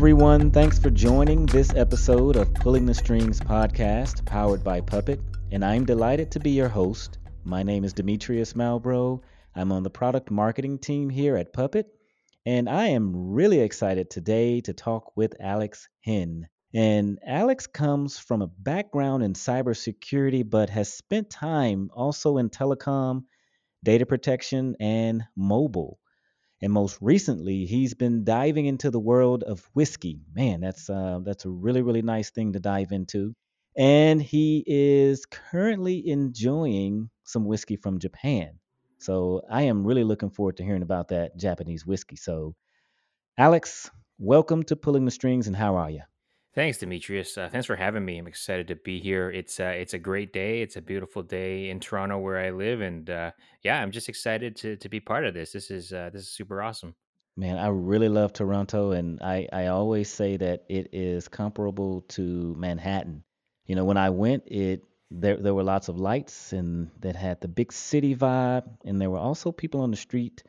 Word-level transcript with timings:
Everyone, 0.00 0.50
thanks 0.50 0.78
for 0.78 0.88
joining 0.88 1.44
this 1.44 1.74
episode 1.74 2.36
of 2.36 2.54
Pulling 2.54 2.86
the 2.86 2.94
Strings 2.94 3.38
podcast 3.38 4.24
powered 4.24 4.64
by 4.64 4.80
Puppet, 4.80 5.20
and 5.52 5.62
I'm 5.62 5.84
delighted 5.84 6.30
to 6.30 6.40
be 6.40 6.52
your 6.52 6.70
host. 6.70 7.18
My 7.44 7.62
name 7.62 7.84
is 7.84 7.92
Demetrius 7.92 8.54
Malbro. 8.54 9.20
I'm 9.54 9.70
on 9.72 9.82
the 9.82 9.90
product 9.90 10.30
marketing 10.30 10.78
team 10.78 11.10
here 11.10 11.36
at 11.36 11.52
Puppet, 11.52 11.92
and 12.46 12.66
I 12.66 12.86
am 12.86 13.34
really 13.34 13.60
excited 13.60 14.08
today 14.08 14.62
to 14.62 14.72
talk 14.72 15.14
with 15.18 15.34
Alex 15.38 15.86
Henn. 16.02 16.48
And 16.72 17.18
Alex 17.26 17.66
comes 17.66 18.18
from 18.18 18.40
a 18.40 18.46
background 18.46 19.22
in 19.22 19.34
cybersecurity, 19.34 20.48
but 20.48 20.70
has 20.70 20.90
spent 20.90 21.28
time 21.28 21.90
also 21.92 22.38
in 22.38 22.48
telecom, 22.48 23.24
data 23.84 24.06
protection, 24.06 24.76
and 24.80 25.24
mobile. 25.36 25.99
And 26.62 26.72
most 26.72 26.98
recently, 27.00 27.64
he's 27.66 27.94
been 27.94 28.24
diving 28.24 28.66
into 28.66 28.90
the 28.90 29.00
world 29.00 29.42
of 29.42 29.68
whiskey. 29.74 30.20
Man, 30.34 30.60
that's 30.60 30.90
uh, 30.90 31.20
that's 31.22 31.44
a 31.44 31.50
really 31.50 31.82
really 31.82 32.02
nice 32.02 32.30
thing 32.30 32.52
to 32.52 32.60
dive 32.60 32.92
into. 32.92 33.34
And 33.76 34.20
he 34.20 34.64
is 34.66 35.26
currently 35.26 36.08
enjoying 36.08 37.10
some 37.24 37.44
whiskey 37.44 37.76
from 37.76 37.98
Japan. 37.98 38.58
So 38.98 39.42
I 39.50 39.62
am 39.62 39.86
really 39.86 40.04
looking 40.04 40.30
forward 40.30 40.58
to 40.58 40.64
hearing 40.64 40.82
about 40.82 41.08
that 41.08 41.36
Japanese 41.36 41.86
whiskey. 41.86 42.16
So, 42.16 42.54
Alex, 43.38 43.90
welcome 44.18 44.64
to 44.64 44.76
Pulling 44.76 45.04
the 45.06 45.10
Strings, 45.10 45.46
and 45.46 45.56
how 45.56 45.76
are 45.76 45.90
you? 45.90 46.02
Thanks, 46.52 46.78
Demetrius. 46.78 47.38
Uh, 47.38 47.48
thanks 47.48 47.66
for 47.66 47.76
having 47.76 48.04
me. 48.04 48.18
I'm 48.18 48.26
excited 48.26 48.66
to 48.68 48.74
be 48.74 48.98
here. 48.98 49.30
It's 49.30 49.60
uh, 49.60 49.72
it's 49.76 49.94
a 49.94 49.98
great 50.00 50.32
day. 50.32 50.62
It's 50.62 50.74
a 50.76 50.82
beautiful 50.82 51.22
day 51.22 51.70
in 51.70 51.78
Toronto 51.78 52.18
where 52.18 52.38
I 52.38 52.50
live, 52.50 52.80
and 52.80 53.08
uh, 53.08 53.30
yeah, 53.62 53.80
I'm 53.80 53.92
just 53.92 54.08
excited 54.08 54.56
to 54.56 54.76
to 54.76 54.88
be 54.88 54.98
part 54.98 55.24
of 55.24 55.32
this. 55.32 55.52
This 55.52 55.70
is 55.70 55.92
uh, 55.92 56.10
this 56.12 56.22
is 56.22 56.28
super 56.28 56.60
awesome. 56.60 56.96
Man, 57.36 57.56
I 57.56 57.68
really 57.68 58.08
love 58.08 58.32
Toronto, 58.32 58.90
and 58.90 59.22
I 59.22 59.48
I 59.52 59.66
always 59.68 60.08
say 60.08 60.36
that 60.38 60.64
it 60.68 60.88
is 60.92 61.28
comparable 61.28 62.02
to 62.08 62.54
Manhattan. 62.58 63.22
You 63.66 63.76
know, 63.76 63.84
when 63.84 63.96
I 63.96 64.10
went, 64.10 64.42
it 64.46 64.82
there 65.12 65.36
there 65.36 65.54
were 65.54 65.62
lots 65.62 65.88
of 65.88 66.00
lights 66.00 66.52
and 66.52 66.90
that 66.98 67.14
had 67.14 67.40
the 67.40 67.48
big 67.48 67.72
city 67.72 68.16
vibe, 68.16 68.68
and 68.84 69.00
there 69.00 69.10
were 69.10 69.18
also 69.18 69.52
people 69.52 69.82
on 69.82 69.92
the 69.92 69.96
street 69.96 70.42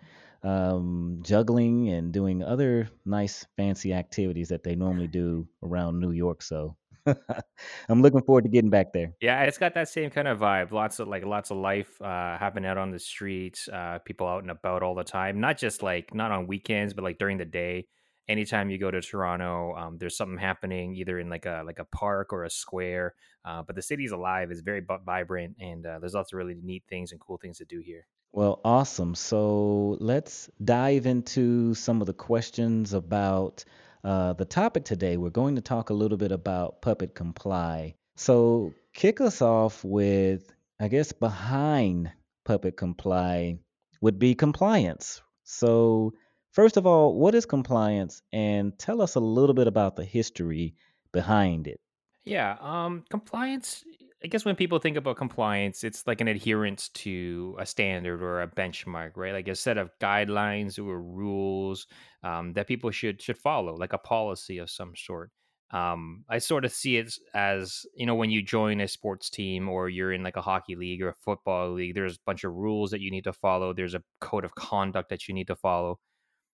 um, 0.43 1.19
juggling 1.23 1.89
and 1.89 2.11
doing 2.11 2.43
other 2.43 2.89
nice 3.05 3.45
fancy 3.57 3.93
activities 3.93 4.49
that 4.49 4.63
they 4.63 4.75
normally 4.75 5.07
do 5.07 5.47
around 5.63 5.99
New 5.99 6.11
York. 6.11 6.41
So 6.41 6.75
I'm 7.89 8.01
looking 8.01 8.21
forward 8.21 8.43
to 8.43 8.49
getting 8.49 8.69
back 8.69 8.93
there. 8.93 9.13
Yeah, 9.21 9.43
it's 9.43 9.57
got 9.57 9.73
that 9.73 9.89
same 9.89 10.09
kind 10.09 10.27
of 10.27 10.39
vibe. 10.39 10.71
Lots 10.71 10.99
of 10.99 11.07
like 11.07 11.25
lots 11.25 11.51
of 11.51 11.57
life 11.57 12.01
uh, 12.01 12.37
happening 12.37 12.69
out 12.69 12.77
on 12.77 12.91
the 12.91 12.99
streets. 12.99 13.67
Uh, 13.67 13.99
people 14.05 14.27
out 14.27 14.41
and 14.41 14.51
about 14.51 14.83
all 14.83 14.95
the 14.95 15.03
time. 15.03 15.39
Not 15.39 15.57
just 15.57 15.83
like 15.83 16.13
not 16.13 16.31
on 16.31 16.47
weekends, 16.47 16.93
but 16.93 17.03
like 17.03 17.17
during 17.17 17.37
the 17.37 17.45
day. 17.45 17.87
Anytime 18.27 18.69
you 18.69 18.77
go 18.77 18.91
to 18.91 19.01
Toronto, 19.01 19.75
um, 19.75 19.97
there's 19.97 20.15
something 20.15 20.37
happening 20.37 20.95
either 20.95 21.19
in 21.19 21.27
like 21.27 21.45
a 21.45 21.63
like 21.65 21.79
a 21.79 21.85
park 21.85 22.31
or 22.31 22.45
a 22.45 22.49
square. 22.49 23.15
Uh, 23.43 23.63
but 23.63 23.75
the 23.75 23.81
city's 23.81 24.11
alive. 24.11 24.51
It's 24.51 24.61
very 24.61 24.85
vibrant, 25.05 25.57
and 25.59 25.85
uh, 25.85 25.99
there's 25.99 26.13
lots 26.13 26.31
of 26.31 26.37
really 26.37 26.55
neat 26.61 26.83
things 26.87 27.11
and 27.11 27.19
cool 27.19 27.37
things 27.37 27.57
to 27.57 27.65
do 27.65 27.81
here. 27.83 28.05
Well, 28.33 28.61
awesome. 28.63 29.15
So 29.15 29.97
let's 29.99 30.49
dive 30.63 31.05
into 31.05 31.73
some 31.73 31.99
of 31.99 32.07
the 32.07 32.13
questions 32.13 32.93
about 32.93 33.65
uh, 34.03 34.33
the 34.33 34.45
topic 34.45 34.85
today. 34.85 35.17
We're 35.17 35.29
going 35.29 35.55
to 35.55 35.61
talk 35.61 35.89
a 35.89 35.93
little 35.93 36.17
bit 36.17 36.31
about 36.31 36.81
Puppet 36.81 37.13
Comply. 37.13 37.95
So, 38.15 38.73
kick 38.93 39.21
us 39.21 39.41
off 39.41 39.83
with, 39.83 40.51
I 40.79 40.87
guess, 40.87 41.11
behind 41.11 42.11
Puppet 42.45 42.77
Comply 42.77 43.59
would 44.01 44.19
be 44.19 44.35
compliance. 44.35 45.21
So, 45.43 46.13
first 46.51 46.77
of 46.77 46.85
all, 46.85 47.15
what 47.17 47.35
is 47.35 47.45
compliance? 47.45 48.21
And 48.31 48.77
tell 48.77 49.01
us 49.01 49.15
a 49.15 49.19
little 49.19 49.53
bit 49.53 49.67
about 49.67 49.95
the 49.95 50.05
history 50.05 50.75
behind 51.11 51.67
it. 51.67 51.79
Yeah, 52.23 52.57
um, 52.59 53.03
compliance. 53.09 53.83
I 54.23 54.27
guess 54.27 54.45
when 54.45 54.55
people 54.55 54.77
think 54.77 54.97
about 54.97 55.17
compliance, 55.17 55.83
it's 55.83 56.05
like 56.05 56.21
an 56.21 56.27
adherence 56.27 56.89
to 56.89 57.55
a 57.59 57.65
standard 57.65 58.21
or 58.21 58.41
a 58.41 58.47
benchmark, 58.47 59.11
right? 59.15 59.33
Like 59.33 59.47
a 59.47 59.55
set 59.55 59.79
of 59.79 59.89
guidelines 59.99 60.77
or 60.77 61.01
rules 61.01 61.87
um, 62.23 62.53
that 62.53 62.67
people 62.67 62.91
should 62.91 63.21
should 63.21 63.37
follow, 63.37 63.75
like 63.75 63.93
a 63.93 63.97
policy 63.97 64.59
of 64.59 64.69
some 64.69 64.93
sort. 64.95 65.31
Um, 65.71 66.25
I 66.29 66.37
sort 66.37 66.65
of 66.65 66.73
see 66.73 66.97
it 66.97 67.13
as 67.33 67.85
you 67.95 68.05
know 68.05 68.13
when 68.15 68.29
you 68.29 68.43
join 68.43 68.81
a 68.81 68.87
sports 68.87 69.29
team 69.29 69.69
or 69.69 69.89
you're 69.89 70.11
in 70.13 70.21
like 70.21 70.35
a 70.35 70.41
hockey 70.41 70.75
league 70.75 71.01
or 71.01 71.09
a 71.09 71.15
football 71.15 71.71
league. 71.73 71.95
There's 71.95 72.17
a 72.17 72.25
bunch 72.25 72.43
of 72.43 72.53
rules 72.53 72.91
that 72.91 73.01
you 73.01 73.09
need 73.09 73.23
to 73.23 73.33
follow. 73.33 73.73
There's 73.73 73.95
a 73.95 74.03
code 74.19 74.45
of 74.45 74.53
conduct 74.53 75.09
that 75.09 75.27
you 75.27 75.33
need 75.33 75.47
to 75.47 75.55
follow. 75.55 75.99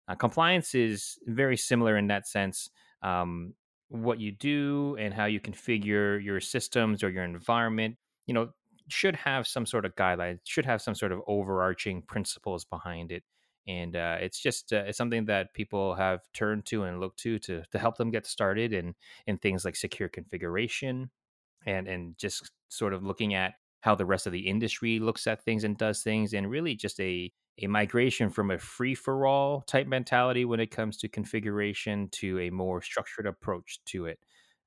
Uh, 0.07 0.15
compliance 0.15 0.73
is 0.73 1.17
very 1.25 1.57
similar 1.57 1.97
in 1.97 2.07
that 2.07 2.27
sense. 2.27 2.69
Um, 3.01 3.55
what 3.89 4.19
you 4.19 4.31
do 4.31 4.95
and 4.99 5.13
how 5.13 5.25
you 5.25 5.39
configure 5.39 6.23
your 6.23 6.39
systems 6.41 7.03
or 7.03 7.09
your 7.09 7.23
environment, 7.23 7.97
you 8.25 8.33
know, 8.33 8.51
should 8.89 9.15
have 9.15 9.47
some 9.47 9.65
sort 9.65 9.85
of 9.85 9.95
guidelines, 9.95 10.39
should 10.45 10.65
have 10.65 10.81
some 10.81 10.95
sort 10.95 11.11
of 11.11 11.21
overarching 11.27 12.01
principles 12.01 12.65
behind 12.65 13.11
it. 13.11 13.23
And 13.67 13.95
uh, 13.97 14.17
it's 14.21 14.39
just 14.39 14.71
uh, 14.71 14.83
it's 14.87 14.97
something 14.97 15.25
that 15.25 15.53
people 15.53 15.95
have 15.95 16.21
turned 16.33 16.65
to 16.67 16.83
and 16.83 16.99
looked 17.01 17.19
to 17.19 17.37
to 17.39 17.63
to 17.71 17.79
help 17.79 17.97
them 17.97 18.11
get 18.11 18.25
started 18.25 18.71
in 18.73 18.95
in 19.25 19.37
things 19.37 19.65
like 19.65 19.75
secure 19.75 20.07
configuration 20.09 21.11
and 21.65 21.87
and 21.87 22.17
just 22.17 22.51
sort 22.69 22.93
of 22.93 23.03
looking 23.03 23.33
at 23.33 23.55
how 23.81 23.95
the 23.95 24.05
rest 24.05 24.25
of 24.27 24.33
the 24.33 24.47
industry 24.47 24.99
looks 24.99 25.27
at 25.27 25.43
things 25.43 25.63
and 25.63 25.77
does 25.77 26.01
things 26.03 26.33
and 26.33 26.49
really 26.49 26.75
just 26.75 26.99
a 26.99 27.31
a 27.59 27.67
migration 27.67 28.29
from 28.29 28.51
a 28.51 28.57
free 28.57 28.95
for 28.95 29.25
all 29.25 29.61
type 29.61 29.87
mentality 29.87 30.45
when 30.45 30.59
it 30.59 30.71
comes 30.71 30.97
to 30.97 31.07
configuration 31.07 32.09
to 32.11 32.39
a 32.39 32.49
more 32.49 32.81
structured 32.81 33.25
approach 33.25 33.79
to 33.85 34.05
it. 34.05 34.19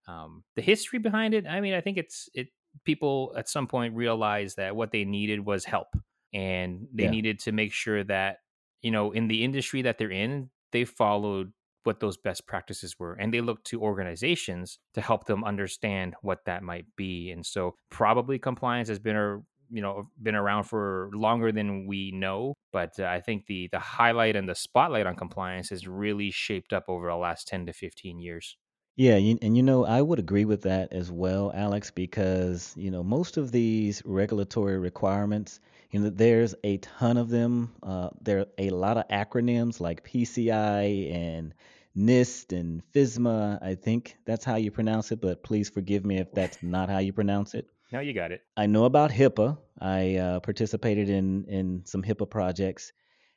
Um, 0.09 0.43
the 0.57 0.63
history 0.63 0.99
behind 0.99 1.35
it, 1.35 1.47
I 1.47 1.61
mean, 1.61 1.75
I 1.75 1.81
think 1.81 1.99
it's 1.99 2.29
it. 2.35 2.49
People 2.85 3.33
at 3.37 3.49
some 3.49 3.67
point 3.67 3.95
realized 3.95 4.57
that 4.57 4.77
what 4.77 4.93
they 4.93 5.05
needed 5.05 5.45
was 5.45 5.65
help, 5.65 5.89
and 6.33 6.87
they 6.95 7.05
yeah. 7.05 7.11
needed 7.11 7.41
to 7.41 7.53
make 7.53 7.73
sure 7.73 8.05
that 8.05 8.39
you 8.81 8.91
know 8.91 9.13
in 9.13 9.29
the 9.29 9.45
industry 9.45 9.83
that 9.83 9.99
they're 9.99 10.11
in, 10.11 10.51
they 10.73 10.85
followed 10.85 11.53
what 11.85 12.01
those 12.01 12.17
best 12.17 12.47
practices 12.47 12.99
were 12.99 13.15
and 13.15 13.33
they 13.33 13.41
looked 13.41 13.67
to 13.67 13.81
organizations 13.81 14.79
to 14.93 15.01
help 15.01 15.25
them 15.25 15.43
understand 15.45 16.15
what 16.21 16.45
that 16.45 16.63
might 16.63 16.85
be 16.95 17.31
and 17.31 17.45
so 17.47 17.75
probably 17.91 18.39
compliance 18.39 18.89
has 18.89 18.99
been 18.99 19.17
a 19.17 19.41
you 19.71 19.83
know 19.83 20.09
been 20.23 20.35
around 20.35 20.65
for 20.65 21.11
longer 21.15 21.53
than 21.53 21.87
we 21.87 22.13
know 22.13 22.55
but 22.73 22.91
uh, 22.99 23.05
i 23.05 23.21
think 23.21 23.47
the 23.47 23.69
the 23.73 23.79
highlight 23.79 24.37
and 24.37 24.49
the 24.49 24.55
spotlight 24.55 25.07
on 25.07 25.15
compliance 25.15 25.71
has 25.71 25.87
really 25.87 26.31
shaped 26.31 26.73
up 26.73 26.85
over 26.89 27.09
the 27.09 27.17
last 27.17 27.49
10 27.49 27.67
to 27.67 27.73
15 27.73 28.19
years 28.19 28.57
yeah, 28.97 29.15
and 29.15 29.57
you 29.57 29.63
know, 29.63 29.87
I 29.87 30.03
would 30.03 30.19
agree 30.19 30.45
with 30.45 30.61
that 30.63 30.93
as 30.93 31.11
well, 31.11 31.51
Alex, 31.55 31.91
because, 31.91 32.75
you 32.77 32.91
know, 32.91 33.03
most 33.03 33.39
of 33.39 33.51
these 33.51 34.03
regulatory 34.05 34.79
requirements, 34.79 35.61
you 35.91 36.01
know, 36.01 36.11
there's 36.11 36.55
a 36.65 36.77
ton 36.79 37.17
of 37.17 37.31
them. 37.31 37.73
Uh, 37.83 38.11
there 38.21 38.41
are 38.41 38.47
a 38.59 38.69
lot 38.69 38.99
of 38.99 39.09
acronyms 39.09 39.81
like 39.81 40.05
PCI 40.05 41.15
and 41.15 41.55
NIST 41.97 42.53
and 42.53 42.83
FISMA. 42.93 43.63
I 43.63 43.75
think 43.75 44.19
that's 44.27 44.45
how 44.45 44.57
you 44.57 44.71
pronounce 44.71 45.13
it, 45.13 45.23
but 45.23 45.43
please 45.43 45.71
forgive 45.71 46.05
me 46.05 46.19
if 46.19 46.31
that's 46.33 46.63
not 46.63 46.91
how 46.91 46.99
you 46.99 47.15
pronounce 47.15 47.55
it. 47.55 47.69
No, 47.93 48.01
you 48.01 48.13
got 48.13 48.31
it. 48.31 48.43
I 48.57 48.67
know 48.67 48.85
about 48.85 49.11
HIPAA. 49.11 49.59
I 49.81 50.17
uh, 50.17 50.41
participated 50.41 51.09
in 51.09 51.45
in 51.47 51.83
some 51.87 52.03
HIPAA 52.03 52.31
projects. 52.31 52.93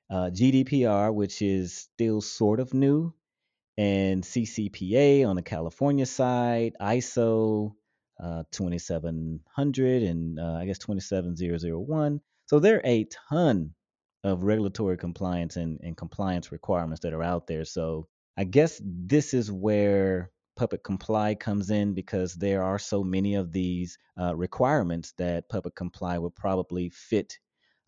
Uh, 0.09 0.30
GDPR, 0.30 1.14
which 1.14 1.41
is 1.41 1.75
still 1.75 2.22
sort 2.22 2.60
of 2.60 2.74
new, 2.74 3.13
and 3.78 4.24
CCPA 4.24 5.28
on 5.28 5.36
the 5.36 5.42
California 5.42 6.06
side, 6.06 6.74
ISO 6.80 7.74
uh, 8.24 8.44
2700 8.51 10.04
and 10.04 10.39
uh, 10.39 10.54
I 10.54 10.66
guess 10.66 10.78
27001. 10.80 12.22
So 12.45 12.60
there 12.60 12.78
are 12.78 12.81
a 12.86 13.07
ton 13.30 13.74
of 14.24 14.44
regulatory 14.44 14.98
compliance 14.98 15.56
and, 15.56 15.80
and 15.81 15.98
compliance 15.98 16.51
requirements 16.51 17.01
that 17.01 17.13
are 17.13 17.24
out 17.24 17.48
there. 17.48 17.66
So 17.66 18.07
I 18.38 18.44
guess 18.44 18.80
this 18.83 19.33
is 19.33 19.51
where 19.51 20.31
Puppet 20.56 20.84
Comply 20.84 21.36
comes 21.36 21.70
in 21.70 21.94
because 21.94 22.36
there 22.36 22.64
are 22.64 22.80
so 22.80 23.04
many 23.04 23.36
of 23.36 23.52
these 23.52 23.98
uh, 24.20 24.36
requirements 24.36 25.14
that 25.14 25.50
Puppet 25.50 25.76
Comply 25.76 26.18
would 26.18 26.36
probably 26.36 26.90
fit 26.90 27.40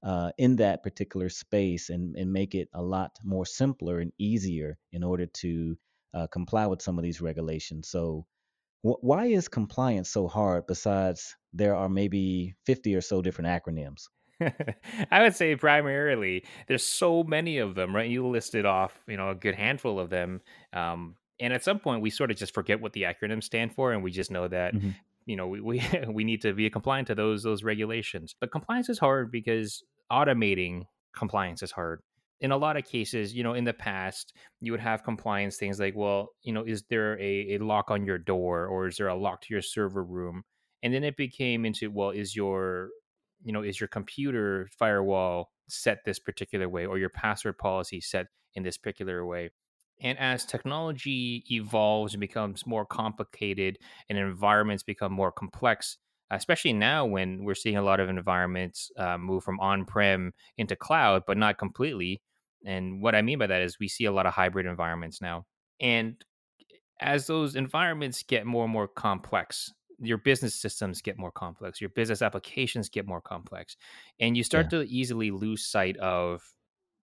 uh, 0.04 0.32
in 0.38 0.56
that 0.58 0.84
particular 0.84 1.30
space 1.30 1.90
and, 1.90 2.16
and 2.16 2.32
make 2.32 2.56
it 2.56 2.70
a 2.74 2.82
lot 2.82 3.18
more 3.24 3.46
simpler 3.46 4.00
and 4.00 4.12
easier 4.18 4.78
in 4.92 5.04
order 5.04 5.26
to 5.26 5.78
uh, 6.14 6.28
comply 6.28 6.66
with 6.68 6.82
some 6.82 6.98
of 6.98 7.04
these 7.04 7.22
regulations. 7.22 7.90
So, 7.90 8.26
wh- 8.84 9.04
why 9.04 9.28
is 9.28 9.48
compliance 9.48 10.10
so 10.10 10.28
hard 10.28 10.68
besides 10.68 11.36
there 11.54 11.76
are 11.76 11.90
maybe 11.90 12.56
50 12.66 12.96
or 12.96 13.02
so 13.02 13.22
different 13.22 13.50
acronyms? 13.50 14.10
I 15.12 15.22
would 15.22 15.36
say 15.36 15.56
primarily 15.56 16.46
there's 16.68 16.84
so 16.84 17.24
many 17.24 17.58
of 17.58 17.76
them, 17.76 17.96
right? 17.96 18.10
You 18.10 18.28
listed 18.28 18.66
off, 18.66 19.04
you 19.08 19.18
know, 19.18 19.30
a 19.30 19.36
good 19.36 19.56
handful 19.56 20.00
of 20.00 20.10
them. 20.10 20.42
Um, 20.74 21.16
and 21.40 21.54
at 21.54 21.64
some 21.64 21.80
point 21.80 22.02
we 22.02 22.10
sort 22.10 22.32
of 22.32 22.38
just 22.38 22.54
forget 22.54 22.82
what 22.82 22.94
the 22.94 23.04
acronyms 23.04 23.44
stand 23.44 23.74
for 23.74 23.92
and 23.92 24.04
we 24.04 24.12
just 24.12 24.32
know 24.32 24.48
that 24.48 24.74
mm-hmm. 24.74 24.90
you 25.26 25.36
know 25.36 25.48
we, 25.48 25.62
we 25.62 25.82
we 26.10 26.24
need 26.24 26.42
to 26.42 26.54
be 26.54 26.70
compliant 26.70 27.08
to 27.08 27.16
those 27.16 27.44
those 27.44 27.64
regulations 27.64 28.36
but 28.40 28.52
compliance 28.52 28.90
is 28.90 29.00
hard 29.00 29.32
because 29.32 29.84
automating 30.12 30.84
compliance 31.16 31.64
is 31.64 31.72
hard 31.72 32.02
in 32.42 32.52
a 32.52 32.58
lot 32.58 32.78
of 32.78 32.84
cases, 32.84 33.34
you 33.34 33.44
know, 33.44 33.54
in 33.54 33.64
the 33.64 33.74
past, 33.74 34.34
you 34.60 34.72
would 34.72 34.82
have 34.82 35.04
compliance 35.04 35.58
things 35.58 35.80
like, 35.80 35.96
well, 35.96 36.30
you 36.44 36.52
know, 36.52 36.64
is 36.64 36.84
there 36.90 37.20
a, 37.20 37.56
a 37.56 37.58
lock 37.60 37.90
on 37.90 38.06
your 38.06 38.18
door 38.18 38.68
or 38.68 38.88
is 38.88 38.98
there 38.98 39.08
a 39.08 39.16
lock 39.16 39.42
to 39.42 39.54
your 39.54 39.62
server 39.62 40.04
room? 40.04 40.44
And 40.84 40.94
then 40.94 41.04
it 41.04 41.18
became 41.18 41.66
into, 41.66 41.90
well, 41.90 42.10
is 42.10 42.36
your, 42.36 42.90
you 43.44 43.54
know, 43.54 43.64
is 43.64 43.80
your 43.80 43.88
computer 43.88 44.68
firewall 44.78 45.52
set 45.68 46.00
this 46.06 46.20
particular 46.20 46.68
way 46.68 46.86
or 46.86 46.98
your 46.98 47.10
password 47.10 47.58
policy 47.58 48.02
set 48.02 48.28
in 48.54 48.64
this 48.64 48.78
particular 48.78 49.26
way? 49.26 49.50
And 50.01 50.18
as 50.19 50.45
technology 50.45 51.44
evolves 51.50 52.13
and 52.13 52.19
becomes 52.21 52.65
more 52.65 52.86
complicated 52.86 53.80
and 54.09 54.18
environments 54.18 54.83
become 54.83 55.13
more 55.13 55.31
complex, 55.31 55.97
especially 56.31 56.74
now 56.74 57.06
when 57.06 57.44
we're 57.44 57.56
seeing 57.56 57.77
a 57.77 57.81
lot 57.81 58.00
of 58.00 58.09
environments 58.09 58.92
uh, 58.97 59.18
move 59.18 59.44
from 59.44 59.59
on-prem 59.59 60.33
into 60.57 60.75
cloud 60.75 61.24
but 61.27 61.38
not 61.38 61.57
completely 61.59 62.21
and 62.65 63.00
what 63.00 63.13
i 63.13 63.21
mean 63.21 63.38
by 63.38 63.45
that 63.45 63.62
is 63.62 63.77
we 63.80 63.88
see 63.88 64.06
a 64.06 64.12
lot 64.12 64.25
of 64.25 64.33
hybrid 64.33 64.65
environments 64.65 65.21
now 65.21 65.45
and 65.80 66.25
as 67.00 67.27
those 67.27 67.56
environments 67.56 68.24
get 68.24 68.45
more 68.45 68.63
and 68.63 68.74
more 68.74 68.88
complex 68.88 69.74
your 70.00 70.18
business 70.18 70.56
systems 70.56 71.01
get 71.01 71.18
more 71.18 71.31
complex 71.31 71.80
your 71.80 71.89
business 71.89 72.21
applications 72.21 72.89
get 72.89 73.07
more 73.07 73.21
complex 73.21 73.77
and 74.19 74.36
you 74.38 74.44
start 74.44 74.69
Yeah. 74.69 74.71
to 74.71 74.83
easily 74.83 75.31
lose 75.31 75.65
sight 75.65 75.97
of 75.97 76.44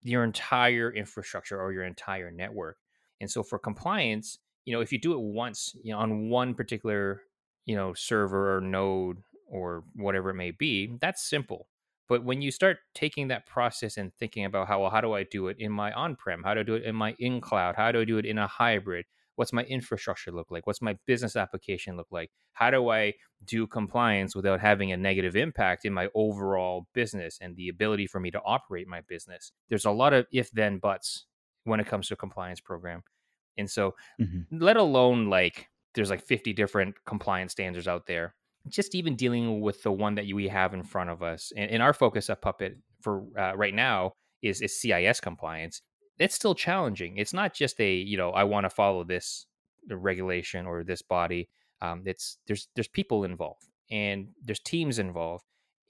your 0.03 0.25
entire 0.25 0.93
infrastructure 0.93 1.61
or 1.61 1.73
your 1.73 1.85
entire 1.85 2.31
network 2.31 2.79
and 3.23 3.31
so 3.31 3.43
for 3.43 3.59
compliance 3.59 4.39
you 4.67 4.75
know 4.75 4.83
if 4.83 4.93
you 4.93 4.99
do 4.99 5.15
it 5.15 5.21
once 5.21 5.75
you 5.83 5.93
know 5.93 5.99
on 5.99 6.29
one 6.29 6.55
particular 6.55 7.23
you 7.65 7.75
know 7.75 7.95
server 7.95 8.57
or 8.57 8.61
node 8.61 9.19
or 9.47 9.85
whatever 9.95 10.31
it 10.31 10.35
may 10.35 10.51
be 10.51 10.97
that's 11.01 11.23
simple. 11.29 11.69
But 12.09 12.25
when 12.25 12.43
you 12.43 12.51
start 12.51 12.79
taking 12.95 13.29
that 13.29 13.47
process 13.47 13.97
and 13.97 14.13
thinking 14.19 14.45
about 14.45 14.69
how 14.69 14.83
well 14.83 14.91
how 14.91 15.01
do 15.01 15.13
i 15.15 15.23
do 15.23 15.49
it 15.49 15.57
in 15.59 15.73
my 15.73 15.93
on-prem? 15.93 16.43
How 16.43 16.55
do 16.55 16.61
i 16.61 16.63
do 16.65 16.75
it 16.75 16.85
in 16.85 16.95
my 16.95 17.15
in 17.19 17.41
cloud? 17.41 17.77
How 17.77 17.93
do 17.93 18.01
i 18.01 18.05
do 18.05 18.19
it 18.19 18.27
in 18.27 18.39
a 18.39 18.47
hybrid? 18.47 19.07
What's 19.37 19.53
my 19.53 19.63
infrastructure 19.63 20.31
look 20.31 20.51
like? 20.51 20.67
What's 20.67 20.83
my 20.83 20.99
business 21.07 21.37
application 21.37 21.97
look 21.97 22.09
like? 22.11 22.31
How 22.53 22.71
do 22.71 22.91
i 22.91 23.15
do 23.45 23.67
compliance 23.67 24.37
without 24.37 24.61
having 24.61 24.93
a 24.93 24.97
negative 24.97 25.37
impact 25.37 25.85
in 25.85 25.93
my 25.93 26.09
overall 26.15 26.87
business 26.93 27.39
and 27.41 27.57
the 27.57 27.69
ability 27.69 28.07
for 28.07 28.21
me 28.21 28.31
to 28.31 28.41
operate 28.45 28.89
my 28.89 29.01
business? 29.03 29.53
There's 29.69 29.85
a 29.87 29.91
lot 29.91 30.13
of 30.13 30.27
if 30.33 30.51
then 30.51 30.79
buts 30.79 31.27
when 31.65 31.81
it 31.81 31.87
comes 31.87 32.09
to 32.09 32.17
compliance 32.17 32.61
program 32.61 33.05
and 33.59 33.71
so 33.71 33.95
hmm 34.19 34.41
let 34.51 34.77
alone 34.77 35.31
like 35.31 35.69
there's 35.95 36.11
like 36.11 36.23
50 36.23 36.53
different 36.53 36.95
compliance 37.07 37.53
standards 37.53 37.89
out 37.89 38.07
there 38.07 38.35
just 38.69 38.95
even 38.95 39.17
dealing 39.17 39.61
with 39.61 39.83
the 39.83 39.93
one 39.93 40.15
that 40.15 40.27
we 40.33 40.49
have 40.49 40.73
in 40.75 40.83
front 40.83 41.11
of 41.11 41.23
us 41.23 41.53
and, 41.57 41.71
and 41.71 41.83
our 41.83 41.93
focus 41.93 42.31
at 42.31 42.43
puppet 42.43 42.77
for 43.01 43.25
uh, 43.39 43.55
right 43.57 43.75
now 43.75 44.13
is 44.43 44.61
is 44.61 44.81
cis 44.81 45.21
compliance. 45.21 45.83
It's 46.19 46.35
still 46.35 46.55
challenging. 46.55 47.17
It's 47.17 47.33
not 47.33 47.55
just 47.55 47.81
a 47.81 47.95
you 47.95 48.17
know 48.17 48.31
i 48.31 48.45
want 48.45 48.65
to 48.65 48.71
follow 48.71 49.05
this 49.05 49.47
regulation 49.91 50.67
or 50.67 50.85
this 50.85 51.03
body. 51.03 51.49
Um, 51.81 52.03
it's 52.07 52.39
there's 52.47 52.69
there's 52.75 52.89
people 52.89 53.25
involved 53.25 53.67
and 53.91 54.29
there's 54.43 54.61
teams 54.61 54.99
involved 54.99 55.45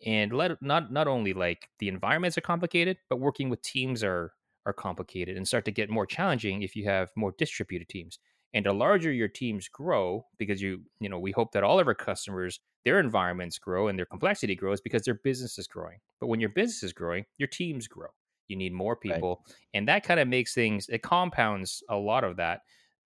and 0.04 0.32
let 0.32 0.60
not 0.62 0.90
not 0.92 1.06
only 1.06 1.34
like 1.34 1.68
the 1.78 1.88
environments 1.88 2.38
are 2.38 2.42
complicated 2.42 2.96
but 3.10 3.20
working 3.20 3.50
with 3.50 3.62
teams 3.62 4.02
are 4.02 4.32
are 4.66 4.72
complicated 4.72 5.36
and 5.36 5.46
start 5.46 5.64
to 5.66 5.70
get 5.72 5.90
more 5.90 6.06
challenging 6.06 6.62
if 6.62 6.76
you 6.76 6.84
have 6.84 7.10
more 7.16 7.34
distributed 7.38 7.88
teams. 7.88 8.18
And 8.54 8.66
the 8.66 8.72
larger 8.72 9.10
your 9.10 9.28
teams 9.28 9.68
grow 9.68 10.26
because 10.38 10.60
you 10.60 10.84
you 11.00 11.08
know 11.08 11.18
we 11.18 11.32
hope 11.32 11.52
that 11.52 11.64
all 11.64 11.80
of 11.80 11.86
our 11.88 11.94
customers 11.94 12.60
their 12.84 12.98
environments 13.00 13.58
grow 13.58 13.88
and 13.88 13.98
their 13.98 14.06
complexity 14.06 14.54
grows 14.56 14.80
because 14.80 15.02
their 15.02 15.14
business 15.14 15.58
is 15.58 15.66
growing. 15.66 16.00
But 16.20 16.26
when 16.26 16.40
your 16.40 16.50
business 16.50 16.82
is 16.82 16.92
growing 16.92 17.24
your 17.38 17.48
teams 17.48 17.88
grow. 17.88 18.08
You 18.48 18.56
need 18.56 18.72
more 18.74 18.96
Right. 19.08 19.24
people 19.24 19.46
and 19.72 19.88
that 19.88 20.04
kind 20.04 20.20
of 20.20 20.28
makes 20.28 20.52
things 20.52 20.86
it 20.90 21.02
compounds 21.02 21.82
a 21.88 21.96
lot 21.96 22.22
of 22.24 22.36
that 22.36 22.60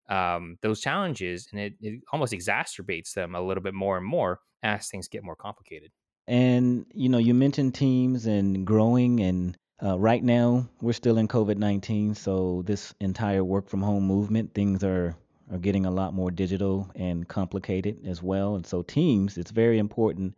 um, 0.09 0.57
those 0.61 0.81
challenges 0.81 1.47
and 1.51 1.59
it, 1.59 1.73
it 1.81 2.01
almost 2.11 2.33
exacerbates 2.33 3.13
them 3.13 3.35
a 3.35 3.41
little 3.41 3.63
bit 3.63 3.73
more 3.73 3.97
and 3.97 4.05
more 4.05 4.41
as 4.63 4.87
things 4.89 5.07
get 5.07 5.23
more 5.23 5.35
complicated. 5.35 5.91
And 6.27 6.85
you 6.93 7.09
know, 7.09 7.17
you 7.17 7.33
mentioned 7.33 7.75
teams 7.75 8.25
and 8.25 8.65
growing, 8.65 9.19
and 9.19 9.57
uh, 9.83 9.99
right 9.99 10.23
now 10.23 10.67
we're 10.81 10.93
still 10.93 11.17
in 11.17 11.27
COVID 11.27 11.57
nineteen, 11.57 12.15
so 12.15 12.63
this 12.65 12.93
entire 12.99 13.43
work 13.43 13.67
from 13.69 13.81
home 13.81 14.03
movement, 14.03 14.53
things 14.53 14.83
are 14.83 15.15
are 15.51 15.57
getting 15.59 15.85
a 15.85 15.91
lot 15.91 16.13
more 16.13 16.31
digital 16.31 16.89
and 16.95 17.27
complicated 17.27 18.05
as 18.07 18.21
well. 18.21 18.55
And 18.55 18.65
so 18.65 18.81
teams, 18.81 19.37
it's 19.37 19.51
very 19.51 19.77
important 19.77 20.35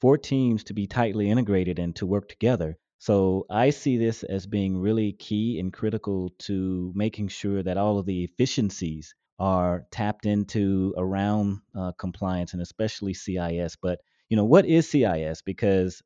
for 0.00 0.18
teams 0.18 0.64
to 0.64 0.74
be 0.74 0.86
tightly 0.86 1.30
integrated 1.30 1.78
and 1.78 1.94
to 1.96 2.06
work 2.06 2.28
together. 2.28 2.76
So 2.98 3.46
I 3.48 3.70
see 3.70 3.96
this 3.96 4.22
as 4.24 4.46
being 4.46 4.76
really 4.76 5.12
key 5.12 5.58
and 5.58 5.72
critical 5.72 6.30
to 6.40 6.92
making 6.94 7.28
sure 7.28 7.62
that 7.62 7.78
all 7.78 7.98
of 7.98 8.06
the 8.06 8.24
efficiencies 8.24 9.14
are 9.38 9.86
tapped 9.90 10.26
into 10.26 10.92
around 10.98 11.60
uh, 11.74 11.92
compliance 11.92 12.52
and 12.52 12.60
especially 12.60 13.14
CIS. 13.14 13.76
But 13.76 14.00
you 14.28 14.36
know, 14.36 14.44
what 14.44 14.66
is 14.66 14.88
CIS? 14.88 15.42
Because 15.42 16.02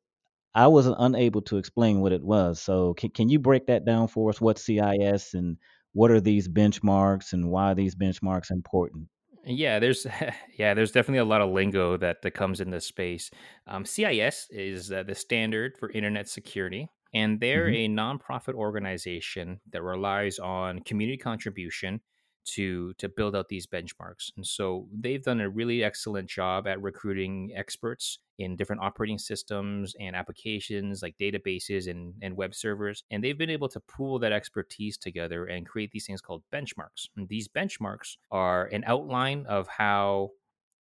I 0.55 0.67
was 0.67 0.87
unable 0.87 1.41
to 1.43 1.57
explain 1.57 2.01
what 2.01 2.11
it 2.13 2.23
was. 2.23 2.59
So 2.61 2.93
can, 2.95 3.11
can 3.11 3.29
you 3.29 3.37
break 3.39 3.67
that 3.67 3.85
down 3.85 4.07
for 4.07 4.29
us? 4.29 4.41
What's 4.41 4.63
CIS 4.65 5.33
and 5.35 5.57
what 5.93 6.11
are 6.11 6.21
these 6.21 6.47
benchmarks 6.47 7.33
and 7.33 7.49
why 7.51 7.71
are 7.71 7.75
these 7.75 7.95
benchmarks 7.95 8.49
important? 8.51 9.09
Yeah, 9.45 9.79
there's 9.79 10.07
yeah, 10.57 10.73
there's 10.73 10.91
definitely 10.91 11.19
a 11.19 11.25
lot 11.25 11.41
of 11.41 11.51
lingo 11.51 11.97
that 11.97 12.21
that 12.23 12.31
comes 12.31 12.59
in 12.61 12.71
this 12.71 12.85
space. 12.85 13.29
Um, 13.67 13.85
CIS 13.85 14.47
is 14.49 14.91
uh, 14.91 15.03
the 15.03 15.15
standard 15.15 15.77
for 15.77 15.91
internet 15.91 16.27
security, 16.27 16.89
and 17.13 17.39
they're 17.39 17.69
hmm 17.69 17.73
a 17.73 17.87
nonprofit 17.87 18.55
organization 18.55 19.61
that 19.71 19.83
relies 19.83 20.39
on 20.39 20.79
community 20.79 21.17
contribution 21.17 22.01
to 22.45 22.93
to 22.93 23.09
build 23.09 23.35
out 23.35 23.49
these 23.49 23.67
benchmarks. 23.67 24.31
And 24.35 24.45
so 24.45 24.87
they've 24.93 25.23
done 25.23 25.41
a 25.41 25.49
really 25.49 25.83
excellent 25.83 26.29
job 26.29 26.67
at 26.67 26.81
recruiting 26.81 27.51
experts 27.55 28.19
in 28.37 28.55
different 28.55 28.81
operating 28.81 29.17
systems 29.17 29.95
and 29.99 30.15
applications 30.15 31.01
like 31.01 31.15
databases 31.17 31.89
and, 31.89 32.13
and 32.21 32.35
web 32.35 32.53
servers. 32.53 33.03
And 33.09 33.23
they've 33.23 33.37
been 33.37 33.49
able 33.49 33.69
to 33.69 33.79
pool 33.79 34.19
that 34.19 34.31
expertise 34.31 34.97
together 34.97 35.45
and 35.45 35.65
create 35.65 35.91
these 35.91 36.05
things 36.05 36.21
called 36.21 36.43
benchmarks. 36.53 37.07
And 37.15 37.27
these 37.29 37.47
benchmarks 37.47 38.17
are 38.31 38.65
an 38.67 38.83
outline 38.85 39.45
of 39.47 39.67
how 39.67 40.31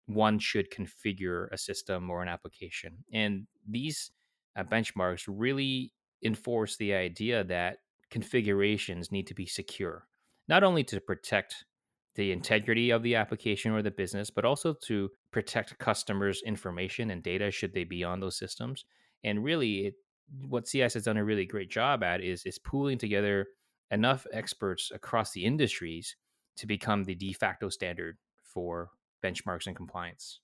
one 0.06 0.40
should 0.40 0.72
configure 0.72 1.48
a 1.52 1.58
system 1.58 2.10
or 2.10 2.22
an 2.22 2.30
application. 2.30 2.98
And 3.14 3.48
these 3.68 4.12
uh, 4.56 4.64
benchmarks 4.64 5.26
really 5.28 5.94
enforce 6.24 6.78
the 6.78 6.94
idea 6.94 7.44
that 7.46 7.78
configurations 8.10 9.12
need 9.12 9.28
to 9.28 9.34
be 9.34 9.46
secure, 9.46 10.08
not 10.50 10.64
only 10.64 10.84
to 10.84 11.00
protect 11.00 11.64
the 12.16 12.32
integrity 12.32 12.90
of 12.90 13.04
the 13.04 13.16
application 13.16 13.72
or 13.72 13.84
the 13.84 13.92
business, 13.92 14.32
but 14.32 14.44
also 14.44 14.74
to 14.74 15.10
protect 15.32 15.78
customers' 15.78 16.42
information 16.46 17.12
and 17.12 17.24
data 17.24 17.52
should 17.52 17.74
they 17.74 17.84
be 17.84 18.04
on 18.04 18.20
those 18.20 18.38
systems. 18.38 18.84
And 19.24 19.44
really, 19.44 19.86
it, 19.86 19.94
what 20.48 20.68
CIS 20.68 20.96
has 20.96 21.04
done 21.04 21.18
a 21.18 21.24
really 21.24 21.46
great 21.46 21.70
job 21.70 22.04
at 22.04 22.22
is 22.22 22.46
is 22.46 22.58
pooling 22.60 22.98
together 22.98 23.48
enough 23.92 24.26
experts 24.34 24.92
across 24.94 25.32
the 25.32 25.46
industries 25.46 26.16
to 26.58 26.68
become 26.68 27.04
the 27.04 27.16
de 27.16 27.32
facto 27.32 27.70
standard 27.70 28.18
for 28.44 28.90
benchmarks 29.24 29.68
and 29.68 29.76
compliance. 29.76 30.40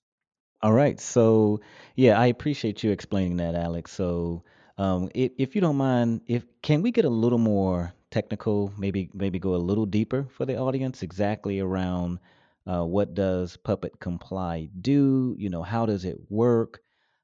All 0.62 0.72
right. 0.72 0.98
So, 1.00 1.60
yeah, 1.96 2.18
I 2.18 2.26
appreciate 2.26 2.82
you 2.82 2.90
explaining 2.90 3.36
that, 3.36 3.54
Alex. 3.54 3.92
So, 3.92 4.44
um, 4.78 5.10
if, 5.14 5.32
if 5.36 5.54
you 5.54 5.60
don't 5.60 5.76
mind, 5.76 6.22
if 6.26 6.44
can 6.62 6.82
we 6.82 6.90
get 6.90 7.04
a 7.04 7.10
little 7.10 7.38
more 7.38 7.92
technical, 8.16 8.72
maybe 8.78 9.10
maybe 9.14 9.38
go 9.38 9.54
a 9.54 9.66
little 9.68 9.86
deeper 9.86 10.24
for 10.30 10.44
the 10.46 10.56
audience, 10.56 11.02
exactly 11.02 11.60
around 11.60 12.18
uh, 12.66 12.84
what 12.84 13.14
does 13.14 13.56
Puppet 13.56 14.00
Comply 14.00 14.68
do? 14.80 15.34
You 15.38 15.50
know, 15.50 15.62
how 15.62 15.86
does 15.86 16.04
it 16.04 16.18
work? 16.30 16.80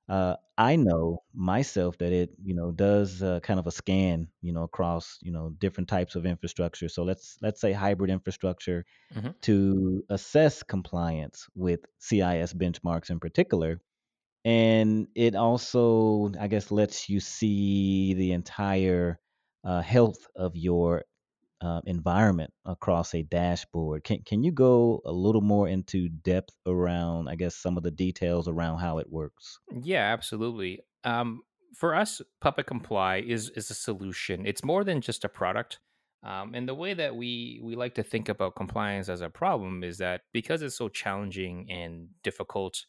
Uh, 0.08 0.36
I 0.58 0.76
know 0.76 1.18
myself 1.34 1.98
that 1.98 2.12
it, 2.12 2.30
you 2.42 2.54
know, 2.54 2.72
does 2.72 3.22
uh, 3.22 3.40
kind 3.40 3.58
of 3.60 3.66
a 3.66 3.70
scan, 3.70 4.28
you 4.42 4.52
know, 4.52 4.64
across, 4.64 5.18
you 5.22 5.32
know, 5.32 5.50
different 5.58 5.88
types 5.88 6.14
of 6.16 6.26
infrastructure. 6.26 6.88
So 6.88 7.02
let's 7.04 7.38
let's 7.42 7.60
say 7.60 7.72
hybrid 7.72 8.10
infrastructure 8.10 8.84
Mhm. 9.10 9.32
to 9.42 10.04
assess 10.10 10.62
compliance 10.62 11.48
with 11.54 11.80
CIS 11.98 12.54
benchmarks 12.54 13.10
in 13.10 13.20
particular. 13.20 13.80
And 14.44 15.08
it 15.14 15.34
also, 15.36 16.32
I 16.38 16.48
guess, 16.48 16.70
lets 16.72 17.08
you 17.08 17.20
see 17.20 18.14
the 18.14 18.32
entire 18.32 19.20
uh, 19.64 19.80
health 19.82 20.26
of 20.36 20.56
your 20.56 21.04
uh, 21.62 21.80
environment 21.86 22.52
across 22.64 23.14
a 23.14 23.22
dashboard. 23.22 24.04
Can 24.04 24.22
can 24.24 24.42
you 24.42 24.52
go 24.52 25.00
a 25.04 25.12
little 25.12 25.40
more 25.40 25.68
into 25.68 26.08
depth 26.08 26.54
around, 26.66 27.28
I 27.28 27.36
guess, 27.36 27.54
some 27.54 27.76
of 27.76 27.82
the 27.84 27.90
details 27.90 28.48
around 28.48 28.78
how 28.78 28.98
it 28.98 29.10
works? 29.10 29.60
Yeah, 29.82 30.12
absolutely. 30.12 30.80
Um, 31.04 31.42
for 31.74 31.94
us, 31.94 32.20
Puppet 32.40 32.66
Comply 32.66 33.18
is 33.18 33.50
is 33.50 33.70
a 33.70 33.74
solution. 33.74 34.44
It's 34.46 34.64
more 34.64 34.84
than 34.84 35.00
just 35.00 35.24
a 35.24 35.28
product. 35.28 35.80
Um, 36.24 36.54
and 36.54 36.68
the 36.68 36.74
way 36.74 36.94
that 36.94 37.16
we 37.16 37.60
we 37.62 37.74
like 37.74 37.94
to 37.94 38.02
think 38.02 38.28
about 38.28 38.56
compliance 38.56 39.08
as 39.08 39.20
a 39.20 39.30
problem 39.30 39.82
is 39.82 39.98
that 39.98 40.22
because 40.32 40.62
it's 40.62 40.76
so 40.76 40.88
challenging 40.88 41.70
and 41.70 42.08
difficult 42.22 42.86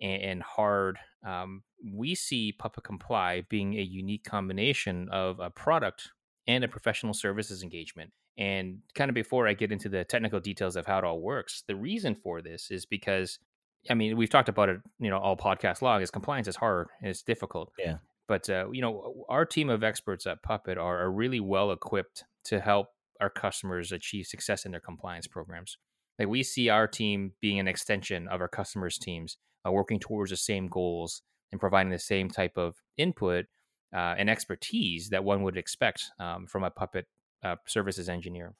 and, 0.00 0.22
and 0.22 0.42
hard, 0.42 0.98
um, 1.26 1.62
we 1.84 2.14
see 2.14 2.52
Puppet 2.52 2.84
Comply 2.84 3.42
being 3.48 3.74
a 3.74 3.82
unique 3.82 4.24
combination 4.24 5.08
of 5.10 5.40
a 5.40 5.50
product 5.50 6.10
and 6.46 6.64
a 6.64 6.68
professional 6.68 7.14
services 7.14 7.62
engagement. 7.62 8.10
And 8.36 8.78
kind 8.94 9.08
of 9.08 9.14
before 9.14 9.46
I 9.46 9.54
get 9.54 9.70
into 9.70 9.88
the 9.88 10.04
technical 10.04 10.40
details 10.40 10.76
of 10.76 10.86
how 10.86 10.98
it 10.98 11.04
all 11.04 11.20
works, 11.20 11.62
the 11.68 11.76
reason 11.76 12.14
for 12.14 12.42
this 12.42 12.70
is 12.70 12.84
because 12.84 13.38
I 13.90 13.94
mean, 13.94 14.16
we've 14.16 14.30
talked 14.30 14.48
about 14.48 14.68
it, 14.68 14.80
you 14.98 15.10
know, 15.10 15.18
all 15.18 15.36
podcast 15.36 15.82
long 15.82 16.00
is 16.00 16.10
compliance 16.10 16.48
is 16.48 16.56
hard 16.56 16.88
and 17.00 17.10
it's 17.10 17.22
difficult. 17.22 17.70
Yeah. 17.78 17.98
But 18.26 18.48
uh, 18.48 18.70
you 18.72 18.80
know, 18.80 19.24
our 19.28 19.44
team 19.44 19.68
of 19.68 19.84
experts 19.84 20.26
at 20.26 20.42
Puppet 20.42 20.78
are, 20.78 21.02
are 21.02 21.12
really 21.12 21.40
well 21.40 21.70
equipped 21.70 22.24
to 22.44 22.60
help 22.60 22.88
our 23.20 23.30
customers 23.30 23.92
achieve 23.92 24.26
success 24.26 24.64
in 24.64 24.72
their 24.72 24.80
compliance 24.80 25.26
programs. 25.26 25.76
Like 26.18 26.28
we 26.28 26.42
see 26.42 26.68
our 26.68 26.86
team 26.86 27.32
being 27.40 27.58
an 27.58 27.68
extension 27.68 28.28
of 28.28 28.40
our 28.40 28.48
customers' 28.48 28.98
teams, 28.98 29.36
uh, 29.66 29.72
working 29.72 29.98
towards 29.98 30.30
the 30.30 30.36
same 30.36 30.68
goals 30.68 31.22
and 31.52 31.60
providing 31.60 31.90
the 31.90 31.98
same 31.98 32.28
type 32.28 32.56
of 32.56 32.76
input 32.96 33.46
uh, 33.94 34.14
and 34.18 34.28
expertise 34.28 35.08
that 35.10 35.24
one 35.24 35.42
would 35.42 35.56
expect 35.56 36.04
um, 36.18 36.46
from 36.46 36.64
a 36.64 36.70
Puppet 36.70 37.06
uh, 37.44 37.56
services 37.66 38.08
engineer. 38.08 38.54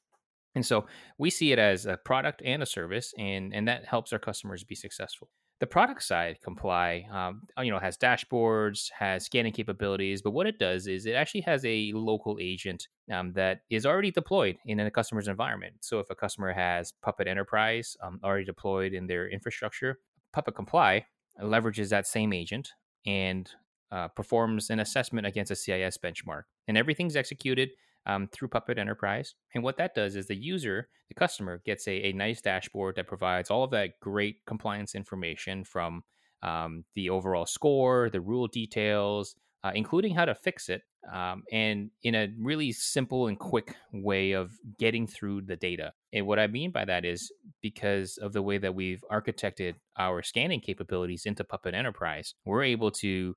And 0.55 0.65
so 0.65 0.87
we 1.19 1.31
see 1.31 1.53
it 1.53 1.59
as 1.59 1.87
a 1.87 1.97
product 1.97 2.41
and 2.45 2.63
a 2.63 2.67
service, 2.67 3.13
and 3.19 3.53
and 3.53 3.67
that 3.67 3.85
helps 3.87 4.13
our 4.13 4.21
customers 4.21 4.63
be 4.63 4.77
successful. 4.77 5.29
The 5.61 5.67
product 5.67 6.03
side, 6.03 6.39
Comply, 6.43 7.07
um, 7.11 7.43
you 7.59 7.71
know, 7.71 7.79
has 7.79 7.97
dashboards, 7.97 8.91
has 8.99 9.25
scanning 9.25 9.53
capabilities, 9.53 10.21
but 10.21 10.33
what 10.33 10.47
it 10.47 10.59
does 10.59 10.87
is 10.87 11.07
it 11.07 11.13
actually 11.15 11.43
has 11.43 11.65
a 11.65 11.93
local 11.95 12.39
agent 12.41 12.89
um, 13.13 13.33
that 13.35 13.61
is 13.71 13.87
already 13.87 14.11
deployed 14.11 14.57
in 14.67 14.81
a 14.81 14.91
customer's 14.91 15.29
environment. 15.29 15.75
So 15.81 16.01
if 16.01 16.11
a 16.11 16.15
customer 16.15 16.53
has 16.53 16.93
Puppet 17.03 17.29
Enterprise 17.29 17.97
um, 18.03 18.21
already 18.23 18.45
deployed 18.45 18.93
in 18.93 19.07
their 19.07 19.29
infrastructure, 19.29 20.01
Puppet 20.35 20.57
Comply 20.57 21.07
leverages 21.41 21.91
that 21.91 22.07
same 22.07 22.33
agent 22.33 22.71
and 23.07 23.49
uh, 23.93 24.09
performs 24.09 24.69
an 24.69 24.81
assessment 24.81 25.27
against 25.27 25.53
a 25.53 25.57
CIS 25.57 25.97
benchmark, 25.99 26.43
and 26.67 26.77
everything's 26.77 27.15
executed 27.15 27.71
um, 28.07 28.29
through 28.33 28.49
Puppet 28.49 28.77
Enterprise. 28.77 29.35
And 29.55 29.63
what 29.63 29.77
that 29.79 29.95
does 29.95 30.17
is 30.17 30.27
the 30.27 30.37
user, 30.37 30.89
the 31.09 31.15
customer, 31.15 31.63
gets 31.65 31.87
a, 31.87 32.09
a 32.09 32.13
nice 32.13 32.41
dashboard 32.41 32.97
that 32.97 33.07
provides 33.07 33.51
all 33.51 33.63
of 33.63 33.71
that 33.71 34.01
great 34.01 34.45
compliance 34.47 34.95
information 34.95 35.65
from 35.65 36.03
um, 36.43 36.85
the 36.95 37.09
overall 37.11 37.47
score, 37.47 38.11
the 38.11 38.21
rule 38.21 38.49
details, 38.49 39.37
uh, 39.65 39.73
including 39.75 40.15
how 40.15 40.27
to 40.27 40.35
fix 40.35 40.69
it, 40.69 40.83
um, 41.11 41.43
and 41.51 41.91
in 42.03 42.15
a 42.15 42.29
really 42.39 42.71
simple 42.71 43.29
and 43.29 43.39
quick 43.39 43.75
way 43.93 44.33
of 44.33 44.53
getting 44.79 45.07
through 45.07 45.41
the 45.41 45.57
data. 45.57 45.93
And 46.13 46.27
what 46.27 46.39
I 46.39 46.47
mean 46.47 46.71
by 46.71 46.85
that 46.85 47.07
is 47.07 47.33
because 47.63 48.19
of 48.19 48.35
the 48.35 48.43
way 48.43 48.59
that 48.59 48.75
we've 48.75 49.03
architected 49.11 49.75
our 49.99 50.23
scanning 50.23 50.61
capabilities 50.61 51.25
into 51.25 51.45
Puppet 51.45 51.75
Enterprise, 51.75 52.35
we're 52.45 52.63
able 52.63 52.91
to 52.93 53.35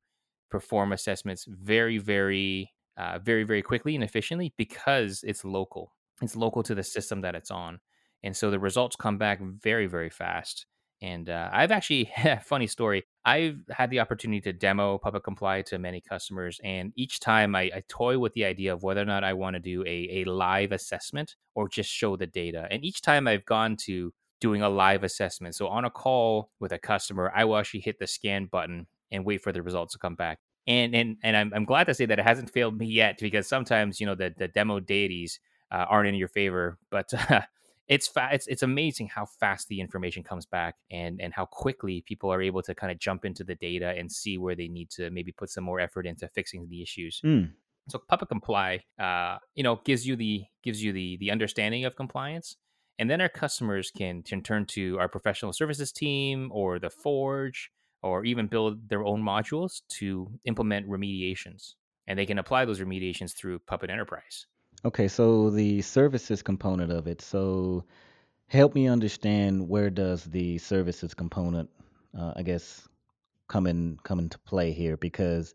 perform 0.51 0.91
assessments 0.91 1.45
very, 1.47 1.97
very 1.97 2.71
uh, 2.97 3.19
very 3.19 3.43
very 3.43 3.61
quickly 3.61 3.95
and 3.95 4.03
efficiently 4.03 4.53
because 4.57 5.23
it's 5.25 5.45
local. 5.45 5.93
It's 6.21 6.35
local 6.35 6.63
to 6.63 6.75
the 6.75 6.83
system 6.83 7.21
that 7.21 7.35
it's 7.35 7.51
on. 7.51 7.79
And 8.23 8.35
so 8.35 8.51
the 8.51 8.59
results 8.59 8.95
come 8.95 9.17
back 9.17 9.39
very 9.41 9.87
very 9.87 10.09
fast. 10.09 10.65
And 10.99 11.29
uh, 11.29 11.49
i've 11.53 11.71
actually 11.71 12.11
funny 12.41 12.65
story 12.65 13.03
i've 13.27 13.59
had 13.69 13.89
the 13.91 13.99
opportunity 13.99 14.41
to 14.41 14.51
demo 14.53 14.97
Puppet 14.97 15.23
Comply 15.23 15.61
to 15.63 15.77
many 15.77 16.01
customers 16.01 16.59
and 16.63 16.91
each 16.95 17.19
time 17.19 17.55
I, 17.55 17.63
I 17.75 17.83
toy 17.87 18.17
with 18.17 18.33
the 18.33 18.45
idea 18.45 18.73
of 18.73 18.83
whether 18.83 19.01
or 19.01 19.05
not 19.05 19.23
i 19.23 19.33
want 19.33 19.55
to 19.55 19.59
do 19.59 19.83
a, 19.83 20.23
a 20.23 20.25
live 20.25 20.71
assessment 20.71 21.35
or 21.53 21.67
just 21.67 21.89
show 21.89 22.15
the 22.15 22.27
data. 22.27 22.67
And 22.71 22.83
each 22.83 23.01
time 23.01 23.27
i've 23.27 23.45
gone 23.45 23.77
to 23.85 24.13
doing 24.39 24.61
a 24.61 24.69
live 24.69 25.03
assessment 25.03 25.55
so 25.55 25.67
on 25.67 25.85
a 25.85 25.89
call 25.89 26.51
with 26.59 26.71
a 26.71 26.79
customer 26.79 27.31
i 27.35 27.43
will 27.43 27.57
actually 27.57 27.81
hit 27.81 27.99
the 27.99 28.07
scan 28.07 28.45
button 28.45 28.87
and 29.11 29.25
wait 29.25 29.41
for 29.41 29.51
the 29.51 29.61
results 29.61 29.93
to 29.93 29.99
come 29.99 30.15
back. 30.15 30.39
And 30.65 30.93
and 30.93 31.17
and 31.23 31.37
I'm, 31.37 31.51
I'm 31.55 31.65
glad 31.65 31.85
to 31.85 31.93
say 31.93 32.05
that 32.05 32.19
it 32.19 32.25
hasn't 32.25 32.51
failed 32.51 32.77
me 32.77 32.87
yet 32.87 33.17
because 33.19 33.47
sometimes 33.47 33.99
you 33.99 34.05
know 34.05 34.15
the 34.15 34.33
the 34.37 34.47
demo 34.47 34.79
deities 34.79 35.39
uh, 35.71 35.85
aren't 35.89 36.09
in 36.09 36.15
your 36.15 36.27
favor, 36.27 36.77
but 36.91 37.13
uh, 37.13 37.41
it's 37.87 38.07
fa- 38.07 38.29
it's 38.31 38.47
it's 38.47 38.63
amazing 38.63 39.07
how 39.07 39.25
fast 39.25 39.67
the 39.69 39.79
information 39.79 40.23
comes 40.23 40.45
back 40.45 40.75
and 40.91 41.21
and 41.21 41.33
how 41.33 41.45
quickly 41.45 42.03
people 42.05 42.31
are 42.31 42.41
able 42.41 42.61
to 42.63 42.75
kind 42.75 42.91
of 42.91 42.99
jump 42.99 43.25
into 43.25 43.43
the 43.43 43.55
data 43.55 43.93
and 43.97 44.11
see 44.11 44.37
where 44.37 44.55
they 44.55 44.67
need 44.67 44.89
to 44.91 45.09
maybe 45.09 45.31
put 45.31 45.49
some 45.49 45.63
more 45.63 45.79
effort 45.79 46.05
into 46.05 46.27
fixing 46.29 46.67
the 46.69 46.81
issues. 46.81 47.21
Mm. 47.23 47.51
So 47.89 47.99
Puppet 48.09 48.27
Comply, 48.27 48.83
uh, 48.99 49.37
you 49.55 49.63
know, 49.63 49.79
gives 49.85 50.05
you 50.05 50.15
the 50.15 50.43
gives 50.63 50.83
you 50.83 50.91
the 50.91 51.17
the 51.17 51.31
understanding 51.31 51.85
of 51.85 51.95
compliance, 51.95 52.57
and 52.99 53.09
then 53.09 53.21
our 53.21 53.29
customers 53.29 53.91
can 53.95 54.21
can 54.23 54.41
turn 54.41 54.65
to 54.67 54.99
our 54.99 55.07
professional 55.07 55.53
services 55.53 55.91
team 55.91 56.49
or 56.53 56.79
the 56.79 56.89
Forge 56.89 57.71
or 58.03 58.25
even 58.25 58.47
build 58.47 58.89
their 58.89 59.03
own 59.03 59.23
modules 59.23 59.81
to 59.89 60.29
implement 60.45 60.87
remediations. 60.87 61.73
And 62.05 62.17
they 62.17 62.25
can 62.25 62.37
apply 62.37 62.65
those 62.65 62.79
remediations 62.79 63.35
through 63.35 63.59
Puppet 63.59 63.89
Enterprise. 63.89 64.45
Okay, 64.87 65.09
so 65.09 65.49
the 65.49 65.81
services 65.81 66.41
component 66.41 66.93
of 66.93 67.07
it. 67.07 67.21
So 67.21 67.83
help 68.47 68.73
me 68.73 68.87
understand 68.87 69.67
where 69.67 69.89
does 69.89 70.23
the 70.23 70.59
services 70.59 71.13
component, 71.13 71.69
uh, 72.17 72.31
I 72.37 72.41
guess, 72.43 72.87
come 73.49 73.67
in 73.67 73.97
come 74.03 74.17
into 74.17 74.39
play 74.39 74.71
here? 74.71 74.95
Because 74.95 75.53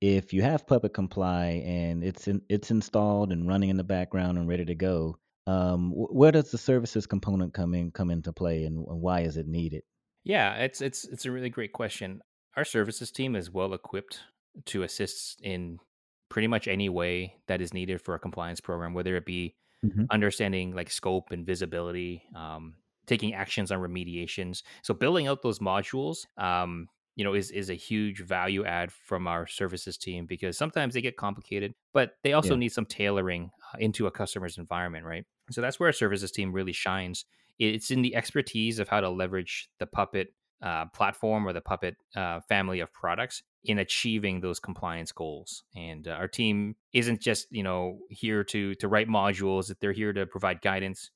if 0.00 0.32
you 0.32 0.42
have 0.42 0.66
Puppet 0.66 0.92
Comply 0.92 1.62
and 1.64 2.02
it's 2.02 2.26
in, 2.26 2.42
it's 2.48 2.72
installed 2.72 3.30
and 3.30 3.46
running 3.46 3.70
in 3.70 3.76
the 3.76 3.84
background 3.84 4.38
and 4.38 4.48
ready 4.48 4.64
to 4.64 4.74
go, 4.74 5.18
um, 5.46 5.92
where 5.94 6.32
does 6.32 6.50
the 6.50 6.58
services 6.58 7.06
component 7.06 7.54
come 7.54 7.74
in 7.74 7.92
come 7.92 8.10
into 8.10 8.32
play, 8.32 8.64
and, 8.64 8.84
and 8.88 9.00
why 9.00 9.20
is 9.20 9.36
it 9.36 9.46
needed? 9.46 9.84
Yeah, 10.24 10.54
it's 10.54 10.80
it's 10.80 11.04
it's 11.04 11.26
a 11.26 11.30
really 11.30 11.48
great 11.48 11.72
question. 11.72 12.22
Our 12.56 12.64
services 12.64 13.12
team 13.12 13.36
is 13.36 13.52
well 13.52 13.72
equipped 13.72 14.18
to 14.64 14.82
assist 14.82 15.40
in 15.42 15.78
pretty 16.28 16.48
much 16.48 16.68
any 16.68 16.88
way 16.88 17.36
that 17.46 17.60
is 17.60 17.74
needed 17.74 18.00
for 18.00 18.14
a 18.14 18.18
compliance 18.18 18.60
program, 18.60 18.94
whether 18.94 19.16
it 19.16 19.26
be 19.26 19.54
mm-hmm. 19.84 20.04
understanding 20.10 20.74
like 20.74 20.90
scope 20.90 21.30
and 21.30 21.46
visibility, 21.46 22.22
um, 22.34 22.74
taking 23.06 23.34
actions 23.34 23.70
on 23.70 23.78
remediations. 23.78 24.62
So 24.82 24.94
building 24.94 25.26
out 25.26 25.42
those 25.42 25.58
modules, 25.58 26.26
um, 26.38 26.88
you 27.16 27.24
know, 27.24 27.34
is 27.34 27.50
is 27.50 27.70
a 27.70 27.74
huge 27.74 28.20
value 28.20 28.64
add 28.64 28.90
from 28.90 29.28
our 29.28 29.46
services 29.46 29.96
team 29.96 30.26
because 30.26 30.58
sometimes 30.58 30.94
they 30.94 31.00
get 31.00 31.16
complicated, 31.16 31.74
but 31.92 32.16
they 32.24 32.32
also 32.32 32.54
yeah. 32.54 32.60
need 32.60 32.72
some 32.72 32.86
tailoring 32.86 33.50
uh, 33.72 33.78
into 33.78 34.06
a 34.06 34.10
customer's 34.10 34.58
environment, 34.58 35.04
right? 35.04 35.24
So 35.50 35.60
that's 35.60 35.78
where 35.78 35.88
our 35.88 35.92
services 35.92 36.32
team 36.32 36.52
really 36.52 36.72
shines 36.72 37.24
it's 37.58 37.90
in 37.90 38.02
the 38.02 38.14
expertise 38.14 38.78
of 38.78 38.88
how 38.88 39.00
to 39.00 39.08
leverage 39.08 39.68
the 39.78 39.86
Puppet 39.86 40.28
uh, 40.64 40.86
platform 40.86 41.46
or 41.46 41.52
the 41.52 41.60
Puppet 41.60 41.96
uh, 42.16 42.40
family 42.48 42.80
of 42.80 42.92
products 42.92 43.42
in 43.64 43.78
achieving 43.78 44.40
those 44.40 44.58
compliance 44.58 45.12
goals. 45.12 45.62
And 45.76 46.08
uh, 46.08 46.12
our 46.12 46.28
team 46.28 46.76
isn't 46.92 47.20
just 47.20 47.46
you 47.50 47.62
know 47.62 47.98
here 48.08 48.42
to 48.44 48.74
to 48.76 48.88
write 48.88 49.08
modules; 49.08 49.68
that 49.68 49.80
they're 49.80 49.92
here 49.92 50.12
to 50.14 50.26
provide 50.26 50.62
guidance, 50.62 51.10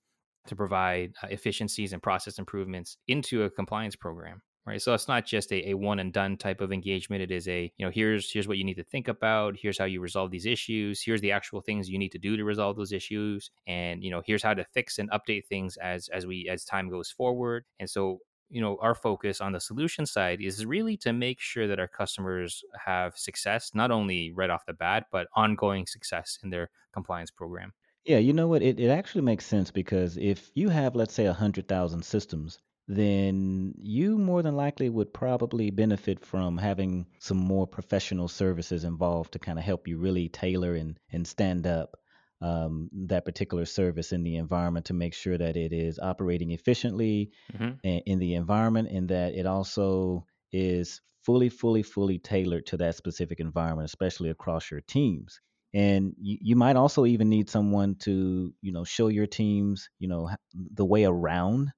to 0.46 0.54
provide 0.54 1.14
uh, 1.22 1.28
efficiencies 1.30 1.92
and 1.92 2.02
process 2.02 2.38
improvements 2.38 2.98
into 3.08 3.42
a 3.42 3.50
compliance 3.50 3.96
program 3.96 4.42
right? 4.68 4.82
So 4.82 4.92
it's 4.92 5.08
not 5.08 5.24
just 5.24 5.50
a, 5.50 5.70
a 5.70 5.74
one 5.74 5.98
and 5.98 6.12
done 6.12 6.36
type 6.36 6.60
of 6.60 6.72
engagement. 6.72 7.22
It 7.22 7.30
is 7.30 7.48
a 7.48 7.72
you 7.76 7.86
know 7.86 7.90
here's 7.90 8.30
here's 8.30 8.46
what 8.46 8.58
you 8.58 8.64
need 8.64 8.74
to 8.74 8.84
think 8.84 9.08
about. 9.08 9.56
Here's 9.60 9.78
how 9.78 9.86
you 9.86 10.00
resolve 10.00 10.30
these 10.30 10.46
issues. 10.46 11.02
Here's 11.02 11.22
the 11.22 11.32
actual 11.32 11.62
things 11.62 11.88
you 11.88 11.98
need 11.98 12.12
to 12.12 12.18
do 12.18 12.36
to 12.36 12.44
resolve 12.44 12.76
those 12.76 12.92
issues. 12.92 13.50
And 13.66 14.04
you 14.04 14.10
know 14.10 14.22
here's 14.24 14.42
how 14.42 14.54
to 14.54 14.64
fix 14.74 14.98
and 14.98 15.10
update 15.10 15.46
things 15.46 15.76
as 15.78 16.08
as 16.10 16.26
we 16.26 16.48
as 16.50 16.64
time 16.64 16.90
goes 16.90 17.10
forward. 17.10 17.64
And 17.80 17.88
so 17.88 18.18
you 18.50 18.60
know 18.60 18.78
our 18.80 18.94
focus 18.94 19.40
on 19.40 19.52
the 19.52 19.60
solution 19.60 20.06
side 20.06 20.40
is 20.40 20.64
really 20.64 20.96
to 20.96 21.12
make 21.12 21.40
sure 21.40 21.66
that 21.66 21.78
our 21.78 21.88
customers 21.88 22.64
have 22.84 23.16
success 23.16 23.72
not 23.74 23.90
only 23.90 24.32
right 24.32 24.50
off 24.50 24.66
the 24.66 24.72
bat 24.72 25.06
but 25.10 25.28
ongoing 25.34 25.86
success 25.86 26.38
in 26.42 26.50
their 26.50 26.70
compliance 26.92 27.30
program. 27.30 27.72
Yeah 28.04 28.18
you 28.18 28.32
know 28.32 28.48
what? 28.48 28.62
It, 28.62 28.80
it 28.80 28.88
actually 28.88 29.22
makes 29.22 29.46
sense 29.46 29.70
because 29.70 30.16
if 30.16 30.50
you 30.54 30.68
have 30.68 30.96
let's 30.96 31.14
say 31.14 31.26
a 31.26 31.32
hundred 31.32 31.68
thousand 31.68 32.04
systems 32.04 32.58
then 32.88 33.74
you 33.76 34.16
more 34.16 34.42
than 34.42 34.56
likely 34.56 34.88
would 34.88 35.12
probably 35.12 35.70
benefit 35.70 36.24
from 36.24 36.56
having 36.56 37.06
some 37.18 37.36
more 37.36 37.66
professional 37.66 38.28
services 38.28 38.82
involved 38.82 39.32
to 39.32 39.38
kind 39.38 39.58
of 39.58 39.64
help 39.64 39.86
you 39.86 39.98
really 39.98 40.28
tailor 40.30 40.74
and, 40.74 40.98
and 41.12 41.26
stand 41.26 41.66
up 41.66 41.98
um, 42.40 42.88
that 42.92 43.24
particular 43.24 43.64
service 43.64 44.12
in 44.12 44.22
the 44.22 44.36
environment 44.36 44.86
to 44.86 44.94
make 44.94 45.14
sure 45.14 45.36
that 45.36 45.56
it 45.56 45.72
is 45.72 45.98
operating 45.98 46.52
efficiently 46.52 47.32
mm-hmm. 47.52 47.72
in, 47.82 48.00
in 48.06 48.18
the 48.18 48.34
environment 48.34 48.88
and 48.90 49.08
that 49.08 49.34
it 49.34 49.46
also 49.46 50.24
is 50.52 51.00
fully, 51.24 51.48
fully, 51.48 51.82
fully 51.82 52.18
tailored 52.18 52.66
to 52.66 52.76
that 52.78 52.94
specific 52.94 53.40
environment, 53.40 53.86
especially 53.86 54.30
across 54.30 54.70
your 54.70 54.80
teams. 54.80 55.40
And 55.74 56.14
you, 56.18 56.38
you 56.40 56.56
might 56.56 56.76
also 56.76 57.04
even 57.04 57.28
need 57.28 57.50
someone 57.50 57.96
to, 57.96 58.54
you 58.62 58.72
know, 58.72 58.84
show 58.84 59.08
your 59.08 59.26
teams, 59.26 59.90
you 59.98 60.08
know, 60.08 60.30
the 60.54 60.86
way 60.86 61.04
around 61.04 61.70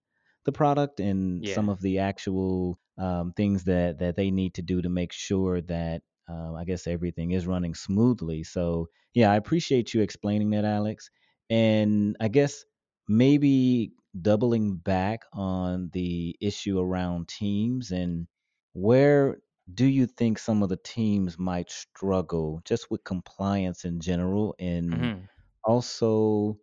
the 0.45 0.53
product 0.53 1.01
and 1.01 1.45
yeah. 1.45 1.55
some 1.55 1.69
of 1.69 1.81
the 1.81 1.99
actual 1.99 2.79
um, 2.99 3.33
things 3.37 3.65
that 3.65 3.99
that 3.99 4.17
they 4.17 4.31
need 4.31 4.55
to 4.55 4.63
do 4.63 4.81
to 4.83 4.89
make 4.89 5.13
sure 5.13 5.61
that 5.63 6.03
uh, 6.31 6.55
I 6.55 6.65
guess 6.65 6.87
everything 6.87 7.33
is 7.33 7.47
running 7.47 7.75
smoothly. 7.75 8.45
So 8.45 8.89
yeah, 9.15 9.33
I 9.33 9.37
appreciate 9.37 9.95
you 9.95 10.03
explaining 10.03 10.51
that, 10.51 10.65
Alex. 10.65 11.11
And 11.51 12.17
I 12.21 12.29
guess 12.29 12.65
maybe 13.09 13.93
doubling 14.21 14.77
back 14.77 15.23
on 15.33 15.91
the 15.93 16.37
issue 16.41 16.79
around 16.81 17.29
teams 17.29 17.91
and 17.93 18.29
where 18.75 19.39
do 19.75 19.87
you 19.87 20.07
think 20.07 20.39
some 20.39 20.63
of 20.63 20.69
the 20.69 20.77
teams 20.77 21.39
might 21.39 21.71
struggle 21.71 22.61
just 22.65 22.91
with 22.91 23.05
compliance 23.05 23.85
in 23.85 24.01
general? 24.01 24.55
And 24.59 25.11
hmm 25.11 25.29
also, 25.65 26.59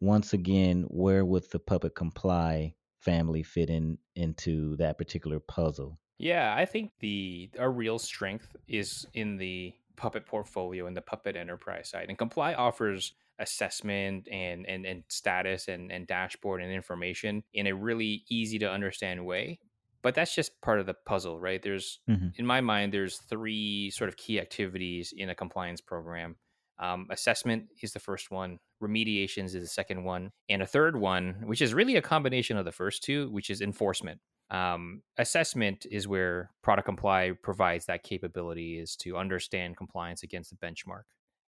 once 0.00 0.32
again, 0.34 0.84
where 0.88 1.24
would 1.24 1.50
the 1.50 1.60
Puppet 1.60 1.94
Comply 1.94 2.74
family 3.00 3.42
fit 3.42 3.70
in 3.70 3.98
into 4.16 4.76
that 4.76 4.98
particular 4.98 5.40
puzzle? 5.40 5.98
Yeah, 6.20 6.54
I 6.54 6.66
think 6.66 6.92
the 7.00 7.48
our 7.58 7.72
real 7.72 7.98
strength 7.98 8.54
is 8.68 9.06
in 9.14 9.38
the 9.38 9.72
Puppet 9.96 10.26
portfolio 10.26 10.86
and 10.86 10.94
the 10.94 11.00
Puppet 11.00 11.34
enterprise 11.34 11.88
side. 11.88 12.06
And 12.10 12.18
Comply 12.18 12.52
offers 12.52 13.14
assessment 13.38 14.28
and 14.30 14.66
and, 14.68 14.84
and 14.84 15.02
status 15.08 15.66
and, 15.66 15.90
and 15.90 16.06
dashboard 16.06 16.60
and 16.60 16.70
information 16.70 17.42
in 17.54 17.66
a 17.66 17.74
really 17.74 18.24
easy 18.28 18.58
to 18.58 18.70
understand 18.70 19.24
way. 19.24 19.60
But 20.02 20.14
that's 20.14 20.34
just 20.34 20.60
part 20.60 20.78
of 20.78 20.84
the 20.84 20.94
puzzle, 21.06 21.40
right? 21.40 21.62
There's 21.62 22.00
hmm 22.06 22.28
in 22.36 22.44
my 22.44 22.60
mind, 22.60 22.92
there's 22.92 23.16
three 23.16 23.90
sort 23.90 24.08
of 24.08 24.18
key 24.18 24.38
activities 24.40 25.14
in 25.16 25.30
a 25.30 25.34
compliance 25.34 25.80
program. 25.80 26.36
Um, 26.78 27.06
assessment 27.10 27.64
is 27.82 27.92
the 27.92 27.98
first 27.98 28.30
one, 28.30 28.58
remediations 28.82 29.54
is 29.54 29.62
the 29.62 29.66
second 29.66 30.04
one, 30.04 30.32
and 30.50 30.60
a 30.62 30.66
third 30.66 30.96
one, 30.96 31.44
which 31.46 31.62
is 31.62 31.72
really 31.72 31.96
a 31.96 32.02
combination 32.02 32.58
of 32.58 32.66
the 32.66 32.72
first 32.72 33.02
two, 33.02 33.30
which 33.30 33.48
is 33.48 33.62
enforcement 33.62 34.20
um, 34.50 35.02
assessment 35.18 35.86
is 35.90 36.08
where 36.08 36.50
Puppet 36.62 36.84
Comply 36.84 37.32
provides 37.42 37.86
that 37.86 38.02
capability 38.02 38.78
is 38.78 38.96
to 38.96 39.16
understand 39.16 39.76
compliance 39.76 40.22
against 40.22 40.50
the 40.50 40.56
benchmark. 40.56 41.04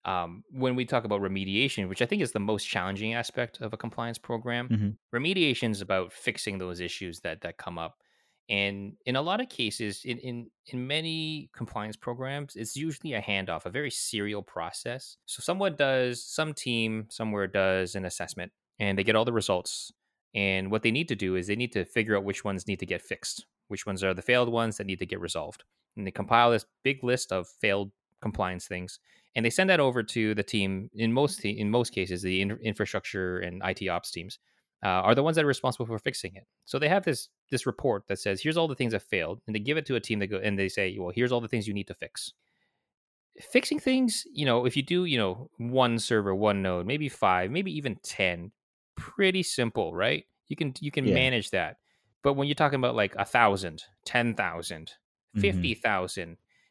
Um, 0.05 0.43
when 0.51 0.75
we 0.75 0.85
talk 0.85 1.03
about 1.03 1.19
remediation 1.19 1.89
which 1.89 2.01
i 2.01 2.05
think 2.05 2.21
is 2.21 2.31
the 2.31 2.39
most 2.39 2.63
challenging 2.63 3.13
aspect 3.13 3.59
of 3.59 3.73
a 3.73 3.77
compliance 3.77 4.17
program 4.17 4.67
hmm 4.67 4.89
remediation 5.13 5.71
is 5.71 5.81
about 5.81 6.13
fixing 6.13 6.59
those 6.59 6.79
issues 6.79 7.19
that 7.21 7.41
that 7.41 7.57
come 7.57 7.77
up. 7.77 7.97
And 8.49 8.93
in 9.05 9.17
a 9.17 9.21
lot 9.21 9.41
of 9.41 9.49
cases 9.49 10.03
in, 10.05 10.17
in 10.19 10.49
in 10.67 10.87
many 10.87 11.49
compliance 11.53 11.97
programs 11.97 12.55
it's 12.55 12.75
usually 12.77 13.13
a 13.13 13.21
handoff 13.21 13.65
a 13.65 13.69
very 13.69 13.91
serial 13.91 14.43
process. 14.43 15.17
So 15.25 15.41
someone 15.41 15.75
does 15.75 16.23
some 16.23 16.53
team 16.53 17.07
somewhere 17.09 17.47
does 17.47 17.95
an 17.95 18.05
assessment 18.05 18.53
and 18.79 18.97
they 18.97 19.03
get 19.03 19.15
all 19.15 19.25
the 19.25 19.33
results 19.33 19.91
and 20.35 20.71
what 20.71 20.83
they 20.83 20.91
need 20.91 21.07
to 21.09 21.15
do 21.15 21.35
is 21.35 21.47
they 21.47 21.55
need 21.55 21.71
to 21.73 21.85
figure 21.85 22.15
out 22.15 22.23
which 22.23 22.43
ones 22.43 22.67
need 22.67 22.79
to 22.79 22.85
get 22.85 23.01
fixed, 23.01 23.45
which 23.67 23.85
ones 23.85 24.03
are 24.03 24.13
the 24.13 24.21
failed 24.21 24.49
ones 24.49 24.77
that 24.77 24.87
need 24.87 24.99
to 24.99 25.05
get 25.05 25.19
resolved. 25.19 25.63
And 25.95 26.05
they 26.05 26.11
compile 26.11 26.51
this 26.51 26.65
big 26.83 27.03
list 27.03 27.31
of 27.31 27.47
failed 27.47 27.91
compliance 28.21 28.67
things, 28.67 28.99
and 29.35 29.45
they 29.45 29.49
send 29.49 29.69
that 29.69 29.79
over 29.79 30.03
to 30.03 30.35
the 30.35 30.43
team. 30.43 30.89
In 30.95 31.13
most 31.13 31.43
in 31.43 31.71
most 31.71 31.91
cases, 31.91 32.21
the 32.21 32.41
in- 32.41 32.59
infrastructure 32.63 33.39
and 33.39 33.61
IT 33.65 33.87
ops 33.87 34.11
teams 34.11 34.39
uh, 34.83 34.87
are 34.89 35.15
the 35.15 35.23
ones 35.23 35.35
that 35.35 35.45
are 35.45 35.47
responsible 35.47 35.85
for 35.85 35.97
fixing 35.99 36.35
it. 36.35 36.45
So 36.65 36.77
they 36.77 36.89
have 36.89 37.03
this 37.03 37.29
this 37.49 37.65
report 37.65 38.07
that 38.07 38.19
says 38.19 38.41
here's 38.41 38.57
all 38.57 38.67
the 38.67 38.75
things 38.75 38.93
that 38.93 39.03
failed, 39.03 39.41
and 39.47 39.55
they 39.55 39.59
give 39.59 39.77
it 39.77 39.85
to 39.87 39.95
a 39.95 39.99
team 39.99 40.19
that 40.19 40.27
go 40.27 40.37
and 40.37 40.57
they 40.57 40.69
say, 40.69 40.95
well, 40.99 41.11
here's 41.13 41.31
all 41.31 41.41
the 41.41 41.47
things 41.47 41.67
you 41.67 41.73
need 41.73 41.87
to 41.87 41.95
fix 41.95 42.33
fixing 43.39 43.79
things, 43.79 44.23
you 44.31 44.45
know, 44.45 44.65
if 44.65 44.75
you 44.75 44.83
do, 44.83 45.05
you 45.05 45.17
know, 45.17 45.49
one 45.57 45.99
server, 45.99 46.33
one 46.33 46.61
node, 46.61 46.85
maybe 46.85 47.09
five, 47.09 47.51
maybe 47.51 47.75
even 47.75 47.97
10, 48.03 48.51
pretty 48.97 49.43
simple, 49.43 49.93
right? 49.95 50.25
You 50.47 50.55
can 50.55 50.73
you 50.79 50.91
can 50.91 51.11
Yeah. 51.11 51.13
manage 51.13 51.51
that. 51.51 51.77
But 52.23 52.33
when 52.33 52.47
you're 52.47 52.55
talking 52.55 52.79
about 52.79 52.95
like 52.95 53.15
a 53.15 53.25
thousand, 53.25 53.83
ten 54.05 54.35
thousand, 54.35 54.93
hmm 55.35 55.77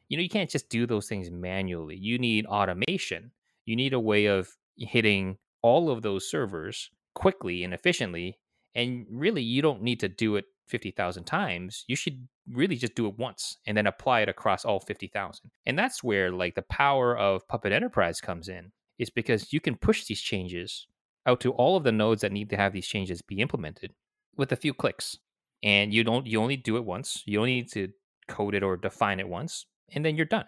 you 0.08 0.16
know, 0.16 0.22
you 0.22 0.28
can't 0.28 0.50
just 0.50 0.68
do 0.68 0.86
those 0.86 1.08
things 1.08 1.30
manually. 1.30 1.96
You 1.96 2.18
need 2.18 2.46
automation. 2.46 3.32
You 3.64 3.76
need 3.76 3.92
a 3.92 4.00
way 4.00 4.26
of 4.26 4.56
hitting 4.76 5.38
all 5.62 5.90
of 5.90 6.02
those 6.02 6.28
servers 6.30 6.90
quickly 7.14 7.64
and 7.64 7.74
efficiently. 7.74 8.38
And 8.74 9.06
really, 9.10 9.42
you 9.42 9.62
don't 9.62 9.82
need 9.82 10.00
to 10.00 10.08
do 10.08 10.36
it 10.36 10.44
50,000 10.68 11.24
times. 11.24 11.84
You 11.88 11.96
should 11.96 12.28
really 12.48 12.76
just 12.76 12.94
do 12.94 13.06
it 13.08 13.18
once 13.18 13.56
and 13.66 13.76
then 13.76 13.86
apply 13.86 14.20
it 14.20 14.28
across 14.28 14.64
all 14.64 14.80
50,000. 14.80 15.50
And 15.64 15.78
that's 15.78 16.04
where 16.04 16.30
like 16.30 16.54
the 16.54 16.62
power 16.62 17.16
of 17.16 17.46
Puppet 17.48 17.72
Enterprise 17.72 18.20
comes 18.20 18.48
in. 18.48 18.72
Is 18.98 19.10
because 19.10 19.52
you 19.52 19.60
can 19.60 19.76
push 19.76 20.06
these 20.06 20.22
changes 20.22 20.86
out 21.26 21.40
to 21.40 21.52
all 21.52 21.76
of 21.76 21.84
the 21.84 21.92
nodes 21.92 22.22
that 22.22 22.32
need 22.32 22.50
to 22.50 22.56
have 22.56 22.72
these 22.72 22.86
changes 22.86 23.22
be 23.22 23.40
implemented 23.40 23.92
with 24.36 24.52
a 24.52 24.56
few 24.56 24.72
clicks. 24.72 25.18
And 25.62 25.92
you 25.92 26.04
don't 26.04 26.26
you 26.26 26.40
only 26.40 26.56
do 26.56 26.76
it 26.76 26.84
once. 26.84 27.22
You 27.26 27.38
only 27.38 27.56
need 27.56 27.72
to 27.72 27.88
code 28.28 28.54
it 28.54 28.62
or 28.62 28.76
define 28.76 29.20
it 29.20 29.28
once, 29.28 29.66
and 29.92 30.04
then 30.04 30.16
you're 30.16 30.26
done. 30.26 30.46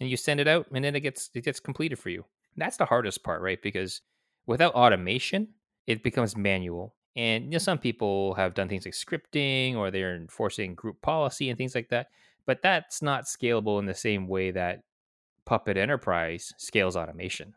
And 0.00 0.10
you 0.10 0.16
send 0.16 0.40
it 0.40 0.48
out 0.48 0.66
and 0.72 0.84
then 0.84 0.96
it 0.96 1.00
gets 1.00 1.30
it 1.34 1.44
gets 1.44 1.60
completed 1.60 1.98
for 1.98 2.10
you. 2.10 2.24
That's 2.56 2.76
the 2.76 2.86
hardest 2.86 3.22
part, 3.22 3.42
right? 3.42 3.60
Because 3.62 4.00
without 4.46 4.74
automation, 4.74 5.48
it 5.86 6.02
becomes 6.02 6.36
manual. 6.36 6.94
And 7.14 7.44
you 7.44 7.50
know, 7.52 7.58
some 7.58 7.78
people 7.78 8.34
have 8.34 8.54
done 8.54 8.68
things 8.68 8.84
like 8.84 8.94
scripting 8.94 9.76
or 9.76 9.90
they're 9.90 10.16
enforcing 10.16 10.74
group 10.74 11.00
policy 11.02 11.48
and 11.48 11.56
things 11.56 11.74
like 11.74 11.88
that. 11.90 12.08
But 12.46 12.62
that's 12.62 13.02
not 13.02 13.24
scalable 13.24 13.78
in 13.78 13.86
the 13.86 13.94
same 13.94 14.28
way 14.28 14.50
that 14.52 14.80
Puppet 15.44 15.76
Enterprise 15.76 16.52
scales 16.58 16.96
automation. 16.96 17.54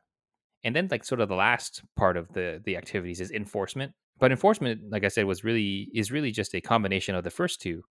And 0.64 0.76
then 0.76 0.88
like 0.92 1.04
sort 1.04 1.22
of 1.22 1.30
the 1.30 1.36
last 1.36 1.82
part 1.96 2.18
of 2.18 2.32
the 2.34 2.62
the 2.64 2.78
activities 2.78 3.22
is 3.22 3.32
enforcement. 3.32 3.94
But 4.20 4.32
enforcement, 4.32 4.82
like 4.92 5.06
I 5.06 5.08
said, 5.08 5.26
was 5.26 5.44
really 5.44 5.90
is 5.94 6.12
really 6.12 6.32
just 6.32 6.54
a 6.54 6.62
combination 6.62 7.16
of 7.16 7.24
the 7.24 7.30
first 7.30 7.62
two. 7.62 7.84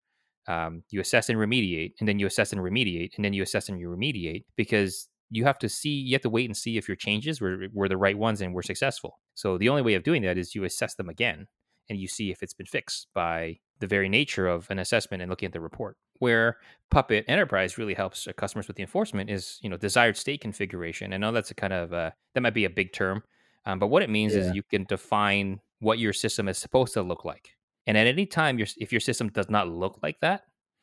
Um, 0.46 0.82
you 0.90 1.00
assess 1.00 1.28
and 1.28 1.38
remediate, 1.38 1.92
and 2.00 2.08
then 2.08 2.18
you 2.18 2.26
assess 2.26 2.52
and 2.52 2.60
remediate, 2.60 3.10
and 3.16 3.24
then 3.24 3.32
you 3.32 3.42
assess 3.42 3.68
and 3.68 3.78
you 3.78 3.88
remediate 3.88 4.44
because 4.56 5.08
you 5.30 5.44
have 5.44 5.58
to 5.58 5.68
see 5.68 5.90
you 5.90 6.14
have 6.14 6.22
to 6.22 6.30
wait 6.30 6.46
and 6.46 6.56
see 6.56 6.76
if 6.76 6.88
your 6.88 6.96
changes 6.96 7.40
were 7.40 7.66
were 7.72 7.88
the 7.88 7.96
right 7.96 8.16
ones 8.16 8.40
and 8.40 8.54
were 8.54 8.62
successful. 8.62 9.18
So 9.34 9.58
the 9.58 9.68
only 9.68 9.82
way 9.82 9.94
of 9.94 10.02
doing 10.02 10.22
that 10.22 10.38
is 10.38 10.54
you 10.54 10.64
assess 10.64 10.94
them 10.94 11.08
again 11.08 11.46
and 11.88 11.98
you 11.98 12.08
see 12.08 12.30
if 12.30 12.42
it's 12.42 12.54
been 12.54 12.66
fixed 12.66 13.08
by 13.14 13.58
the 13.80 13.86
very 13.86 14.08
nature 14.08 14.46
of 14.46 14.70
an 14.70 14.78
assessment 14.78 15.22
and 15.22 15.30
looking 15.30 15.46
at 15.46 15.52
the 15.52 15.60
report. 15.60 15.96
Where 16.18 16.56
Puppet 16.90 17.24
Enterprise 17.28 17.78
really 17.78 17.94
helps 17.94 18.26
uh, 18.26 18.32
customers 18.32 18.66
with 18.66 18.76
the 18.76 18.82
enforcement 18.82 19.30
is, 19.30 19.58
you 19.62 19.70
know, 19.70 19.76
desired 19.76 20.16
state 20.16 20.40
configuration. 20.40 21.12
I 21.12 21.16
know 21.16 21.32
that's 21.32 21.50
a 21.50 21.54
kind 21.54 21.72
of 21.72 21.92
uh, 21.92 22.10
that 22.34 22.40
might 22.40 22.54
be 22.54 22.64
a 22.64 22.70
big 22.70 22.92
term, 22.92 23.22
um, 23.64 23.78
but 23.78 23.88
what 23.88 24.02
it 24.02 24.10
means 24.10 24.34
is 24.34 24.54
you 24.54 24.62
can 24.62 24.84
define 24.84 25.60
what 25.80 25.98
your 25.98 26.12
system 26.12 26.48
is 26.48 26.58
supposed 26.58 26.94
to 26.94 27.02
look 27.02 27.24
like. 27.24 27.56
And 27.86 27.96
at 27.96 28.06
any 28.06 28.26
time, 28.26 28.58
your, 28.58 28.68
if 28.76 28.92
your 28.92 29.00
system 29.00 29.28
does 29.28 29.48
not 29.48 29.68
look 29.68 29.98
like 30.02 30.20
that, 30.20 30.42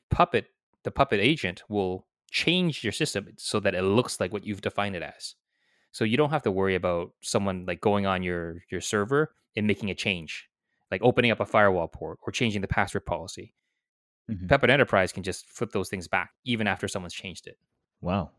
Puppet, 0.10 0.48
the 0.84 0.92
Puppet 0.92 1.20
agent, 1.20 1.64
will 1.70 2.08
change 2.32 2.84
your 2.84 2.94
system 2.94 3.28
so 3.38 3.60
that 3.60 3.76
it 3.76 3.84
looks 3.84 4.20
like 4.20 4.34
what 4.34 4.46
you've 4.46 4.62
defined 4.62 4.96
it 4.96 5.04
as. 5.04 5.36
So 5.92 6.04
you 6.04 6.18
don't 6.18 6.32
have 6.32 6.44
to 6.44 6.52
worry 6.52 6.76
about 6.76 7.12
someone 7.22 7.66
like 7.66 7.80
going 7.80 8.06
on 8.06 8.24
your 8.24 8.64
your 8.70 8.82
server 8.82 9.34
and 9.56 9.66
making 9.66 9.90
a 9.90 9.96
change, 9.96 10.50
like 10.92 11.02
opening 11.04 11.32
up 11.32 11.40
a 11.40 11.46
firewall 11.46 11.88
port 11.88 12.20
or 12.24 12.32
changing 12.32 12.62
the 12.62 12.68
password 12.68 13.06
policy. 13.06 13.54
hmm 14.30 14.48
Puppet 14.48 14.70
Enterprise 14.70 15.12
can 15.12 15.24
just 15.24 15.50
flip 15.50 15.72
those 15.72 15.90
things 15.90 16.08
back 16.08 16.32
even 16.46 16.68
after 16.68 16.88
someone's 16.88 17.14
changed 17.14 17.48
it. 17.48 17.58
Wow. 18.02 18.32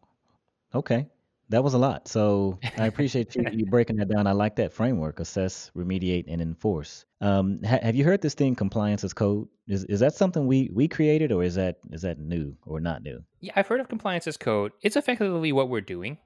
Okay. 0.74 1.08
That 1.50 1.64
was 1.64 1.74
a 1.74 1.78
lot. 1.78 2.08
So 2.08 2.62
I 2.76 2.86
appreciate 2.86 3.36
you, 3.36 3.46
you 3.50 3.66
breaking 3.66 3.96
that 3.96 4.08
down. 4.08 4.26
I 4.26 4.32
like 4.32 4.56
that 4.56 4.72
framework 4.72 5.20
assess, 5.20 5.70
remediate, 5.76 6.24
and 6.28 6.40
enforce. 6.42 7.04
Um, 7.20 7.62
ha- 7.64 7.78
have 7.82 7.94
you 7.96 8.04
heard 8.04 8.22
this 8.22 8.34
thing, 8.34 8.54
compliance 8.56 9.04
as 9.04 9.14
code? 9.14 9.48
Is, 9.68 9.84
is 9.84 10.00
that 10.00 10.14
something 10.14 10.46
we, 10.46 10.70
we 10.74 10.88
created 10.88 11.32
or 11.32 11.44
is 11.44 11.54
that 11.56 11.78
is 11.92 12.02
that 12.02 12.18
new 12.18 12.56
or 12.66 12.80
not 12.80 13.02
new? 13.02 13.24
yeah, 13.40 13.52
I've 13.56 13.66
heard 13.68 13.80
of 13.80 13.88
compliance 13.88 14.26
as 14.26 14.36
code. 14.36 14.72
It's 14.82 14.96
effectively 14.96 15.52
what 15.52 15.68
we're 15.68 15.80
doing, 15.80 16.18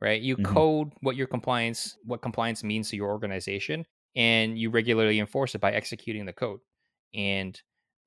right? 0.00 0.20
You 0.20 0.36
hmm 0.36 0.44
code 0.46 0.92
what 1.00 1.16
your 1.16 1.26
compliance 1.26 1.96
what 2.04 2.22
compliance 2.22 2.62
means 2.62 2.90
to 2.90 2.96
your 2.96 3.10
organization, 3.10 3.86
and 4.16 4.58
you 4.58 4.70
regularly 4.70 5.18
enforce 5.18 5.54
it 5.54 5.60
by 5.60 5.72
executing 5.72 6.26
the 6.26 6.32
code. 6.32 6.60
And 7.14 7.60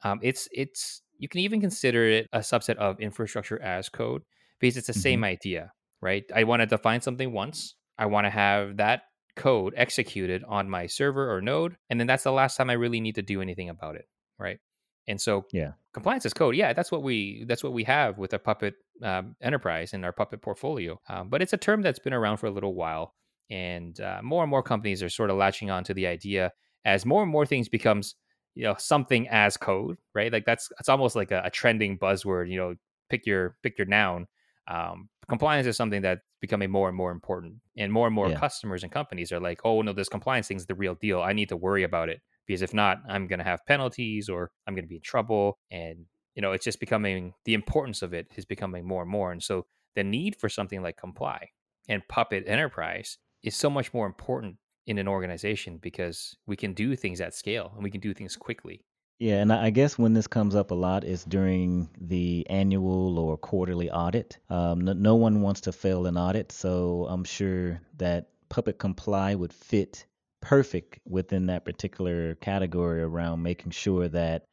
um, 0.04 0.20
it's 0.22 0.48
it's 0.52 1.02
you 1.18 1.28
can 1.28 1.42
even 1.42 1.62
consider 1.62 2.06
it 2.06 2.28
a 2.34 2.39
subset 2.39 2.76
of 2.78 3.00
infrastructure 3.00 3.62
as 3.62 3.89
code 3.89 4.24
because 4.60 4.78
it's 4.78 4.88
the 4.88 4.94
hmm 4.94 4.94
same 4.94 5.24
idea, 5.24 5.72
right? 6.02 6.24
I 6.34 6.44
want 6.44 6.62
to 6.62 6.66
define 6.66 7.02
something 7.02 7.32
once. 7.32 7.76
I 7.98 8.08
want 8.08 8.26
to 8.26 8.32
have 8.32 8.78
that 8.78 9.04
code 9.36 9.74
executed 9.76 10.44
on 10.48 10.70
my 10.70 10.88
server 10.88 11.34
or 11.34 11.42
node, 11.42 11.78
and 11.89 12.00
then 12.00 12.08
that's 12.08 12.24
the 12.24 12.32
last 12.32 12.58
time 12.58 12.70
I 12.70 12.74
really 12.74 13.00
need 13.02 13.16
to 13.16 13.22
do 13.22 13.42
anything 13.42 13.70
about 13.70 13.96
it, 13.96 14.08
right? 14.38 14.60
And 15.08 15.20
so 15.20 15.46
Yeah. 15.52 15.74
compliance 15.94 16.26
as 16.26 16.34
code, 16.34 16.56
yeah, 16.56 16.74
that's 16.74 16.92
what 16.92 17.04
we 17.04 17.46
that's 17.48 17.63
what 17.63 17.74
we 17.74 17.84
have 17.84 18.18
with 18.18 18.34
our 18.34 18.39
Puppet 18.39 18.76
um, 19.02 19.36
enterprise 19.42 19.94
and 19.94 20.04
our 20.06 20.13
Puppet 20.13 20.42
portfolio. 20.42 21.00
Um, 21.08 21.30
but 21.30 21.42
it's 21.42 21.54
a 21.54 21.58
term 21.58 21.82
that's 21.82 22.00
been 22.00 22.13
around 22.13 22.38
for 22.38 22.48
a 22.48 22.52
little 22.52 22.74
while, 22.76 23.13
and 23.49 23.99
uh, 23.99 24.19
more 24.23 24.43
and 24.43 24.49
more 24.49 24.63
companies 24.63 25.03
are 25.03 25.10
sort 25.10 25.29
of 25.29 25.38
latching 25.38 25.69
on 25.69 25.84
to 25.84 25.93
the 25.93 26.08
idea 26.08 26.51
as 26.86 27.06
more 27.06 27.23
and 27.23 27.32
more 27.32 27.45
things 27.45 27.69
becomes 27.69 28.15
you 28.56 28.63
know 28.63 28.75
something 28.77 29.27
as 29.29 29.58
code 29.58 29.97
right 30.13 30.32
like 30.32 30.45
that's 30.45 30.69
it's 30.79 30.89
almost 30.89 31.15
like 31.15 31.32
a, 31.32 31.41
a 31.45 31.49
trending 31.49 31.97
buzzword 31.97 32.49
you 32.49 32.58
know 32.58 32.75
pick 33.10 33.25
your 33.25 33.56
pick 33.63 33.77
your 33.77 33.88
noun 33.88 34.27
um, 34.67 35.10
compliance 35.27 35.67
is 35.67 35.75
something 35.75 36.01
that's 36.01 36.21
becoming 36.39 36.71
more 36.71 36.88
and 36.88 36.97
more 36.97 37.12
important 37.12 37.56
and 37.77 37.91
more 37.91 38.08
and 38.08 38.15
more 38.15 38.29
Yeah. 38.29 38.39
customers 38.39 38.84
and 38.84 38.91
companies 38.91 39.32
are 39.32 39.39
like 39.39 39.62
oh 39.63 39.82
no 39.82 39.93
this 39.93 40.10
compliance 40.10 40.47
thing's 40.47 40.65
the 40.65 40.75
real 40.75 40.95
deal 40.95 41.21
i 41.21 41.34
need 41.34 41.49
to 41.49 41.58
worry 41.58 41.84
about 41.84 42.10
it 42.10 42.21
because 42.47 42.62
if 42.62 42.73
not 42.73 42.99
i'm 43.10 43.27
going 43.27 43.39
to 43.39 43.45
have 43.45 43.65
penalties 43.65 44.29
or 44.29 44.51
i'm 44.67 44.75
going 44.75 44.86
to 44.86 44.89
be 44.89 44.95
in 44.97 45.01
trouble 45.01 45.58
and 45.71 46.06
you 46.36 46.41
know 46.41 46.51
it's 46.51 46.65
just 46.65 46.79
becoming 46.79 47.34
the 47.45 47.53
importance 47.53 48.01
of 48.01 48.13
it 48.13 48.27
is 48.36 48.45
becoming 48.45 48.86
more 48.88 49.01
and 49.01 49.12
more 49.12 49.32
and 49.32 49.41
so 49.43 49.65
the 49.95 50.03
need 50.03 50.36
for 50.36 50.49
something 50.49 50.82
like 50.82 50.97
comply 50.97 51.47
and 51.89 52.01
puppet 52.08 52.43
enterprise 52.47 53.17
is 53.43 53.56
so 53.56 53.69
much 53.69 53.93
more 53.93 54.06
important 54.06 54.58
in 54.86 54.97
an 54.97 55.08
organization 55.08 55.77
because 55.77 56.36
we 56.45 56.56
can 56.56 56.73
do 56.73 56.95
things 56.95 57.21
at 57.21 57.34
scale 57.34 57.71
and 57.75 57.84
we 57.84 57.91
can 57.91 58.01
do 58.01 58.13
things 58.13 58.36
quickly 58.36 58.82
Yeah, 59.19 59.41
and 59.41 59.53
I 59.53 59.69
guess 59.69 59.97
when 59.97 60.13
this 60.13 60.27
comes 60.27 60.56
up 60.56 60.71
a 60.71 60.75
lot 60.75 61.03
is 61.03 61.23
during 61.23 61.89
the 62.01 62.45
annual 62.49 63.19
or 63.19 63.38
quarterly 63.38 63.89
audit. 63.91 64.38
Um, 64.49 64.82
no, 64.82 64.93
no 64.93 65.15
one 65.15 65.41
wants 65.41 65.62
to 65.62 65.71
fail 65.71 66.08
an 66.08 66.17
audit, 66.17 66.51
so 66.51 67.08
I'm 67.10 67.23
sure 67.23 67.79
that 67.97 68.29
Puppet 68.49 68.79
Comply 68.79 69.36
would 69.36 69.53
fit 69.53 70.06
perfect 70.41 70.99
within 71.06 71.45
that 71.45 71.63
particular 71.63 72.36
category 72.36 73.01
around 73.01 73.41
making 73.41 73.71
sure 73.71 74.10
that 74.10 74.43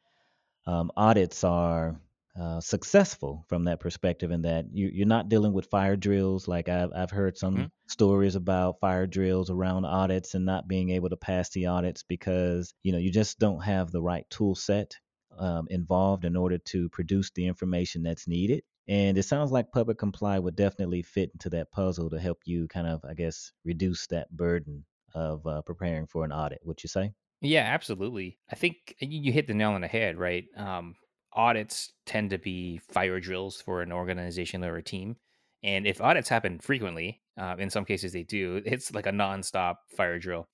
um, 0.65 0.91
audits 0.95 1.43
are 1.43 1.99
uh, 2.39 2.61
successful 2.61 3.45
from 3.47 3.65
that 3.65 3.79
perspective, 3.79 4.31
in 4.31 4.41
that 4.43 4.65
you, 4.73 4.89
you're 4.93 5.07
not 5.07 5.29
dealing 5.29 5.53
with 5.53 5.65
fire 5.67 5.95
drills. 5.95 6.47
Like 6.47 6.69
I've 6.69 6.91
I've 6.95 7.11
heard 7.11 7.37
some 7.37 7.71
stories 7.87 8.35
about 8.35 8.79
fire 8.79 9.07
drills 9.07 9.49
around 9.49 9.85
audits 9.85 10.33
and 10.33 10.45
not 10.45 10.67
being 10.67 10.91
able 10.91 11.09
to 11.09 11.17
pass 11.17 11.49
the 11.49 11.67
audits 11.67 12.03
because 12.03 12.73
you 12.83 12.91
know 12.91 12.97
you 12.97 13.11
just 13.11 13.39
don't 13.39 13.63
have 13.63 13.91
the 13.91 14.01
right 14.01 14.25
tool 14.29 14.55
set 14.55 14.95
um, 15.37 15.67
involved 15.69 16.25
in 16.25 16.35
order 16.35 16.57
to 16.57 16.89
produce 16.89 17.31
the 17.31 17.47
information 17.47 18.03
that's 18.03 18.27
needed. 18.27 18.63
And 18.87 19.17
it 19.17 19.23
sounds 19.23 19.51
like 19.51 19.71
Puppet 19.71 19.97
Comply 19.97 20.39
would 20.39 20.55
definitely 20.55 21.01
fit 21.03 21.31
into 21.33 21.49
that 21.51 21.71
puzzle 21.71 22.09
to 22.09 22.19
help 22.19 22.39
you 22.45 22.67
kind 22.67 22.87
of, 22.87 23.03
I 23.05 23.13
guess, 23.13 23.51
reduce 23.63 24.07
that 24.07 24.29
burden 24.35 24.85
of 25.13 25.45
uh, 25.45 25.61
preparing 25.61 26.07
for 26.07 26.25
an 26.25 26.31
audit. 26.31 26.59
Would 26.65 26.83
you 26.83 26.89
say? 26.89 27.13
Yeah, 27.41 27.63
absolutely. 27.63 28.39
I 28.49 28.55
think 28.55 28.95
you 28.99 29.21
you 29.21 29.31
hit 29.31 29.47
the 29.47 29.53
nail 29.53 29.71
on 29.71 29.81
the 29.81 29.87
head, 29.87 30.17
right? 30.17 30.45
Um, 30.55 30.95
audits 31.33 31.91
tend 32.05 32.29
to 32.31 32.37
be 32.37 32.79
fire 32.79 33.19
drills 33.19 33.61
for 33.61 33.81
an 33.81 33.91
organization 33.91 34.63
or 34.63 34.77
a 34.77 34.83
team. 34.83 35.15
And 35.63 35.85
if 35.85 36.01
audits 36.01 36.29
happen 36.29 36.59
frequently, 36.59 37.21
uh, 37.39 37.55
in 37.57 37.69
some 37.69 37.85
cases 37.85 38.13
they 38.13 38.23
do, 38.23 38.61
it's 38.65 38.93
like 38.93 39.05
a 39.05 39.11
nonstop 39.11 39.75
fire 39.95 40.19
drill. 40.19 40.47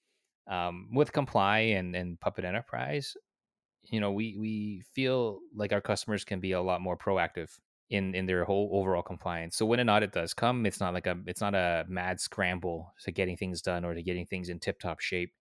Um, 0.49 0.89
with 0.93 1.11
Comply 1.11 1.59
and, 1.59 1.95
and 1.95 2.19
Puppet 2.19 2.45
Enterprise, 2.45 3.15
you 3.83 3.99
know, 3.99 4.11
we, 4.11 4.37
we 4.39 4.83
feel 4.93 5.39
like 5.55 5.73
our 5.73 5.81
customers 5.81 6.23
can 6.23 6.39
be 6.39 6.53
a 6.53 6.61
lot 6.61 6.81
more 6.81 6.97
proactive 6.97 7.49
in, 7.89 8.15
in 8.15 8.25
their 8.25 8.43
whole 8.43 8.69
overall 8.73 9.01
compliance. 9.01 9.55
So 9.55 9.65
when 9.65 9.79
an 9.79 9.89
audit 9.89 10.11
does 10.11 10.33
come, 10.33 10.65
it's 10.65 10.79
not 10.79 10.93
like 10.93 11.07
a 11.07 11.17
it's 11.25 11.41
not 11.41 11.55
a 11.55 11.85
mad 11.87 12.19
scramble 12.19 12.93
to 13.03 13.11
getting 13.11 13.37
things 13.37 13.61
done 13.61 13.85
or 13.85 13.93
to 13.93 14.03
getting 14.03 14.25
things 14.25 14.49
in 14.49 14.59
tip 14.59 14.79
top 14.79 14.99
shape 14.99 15.31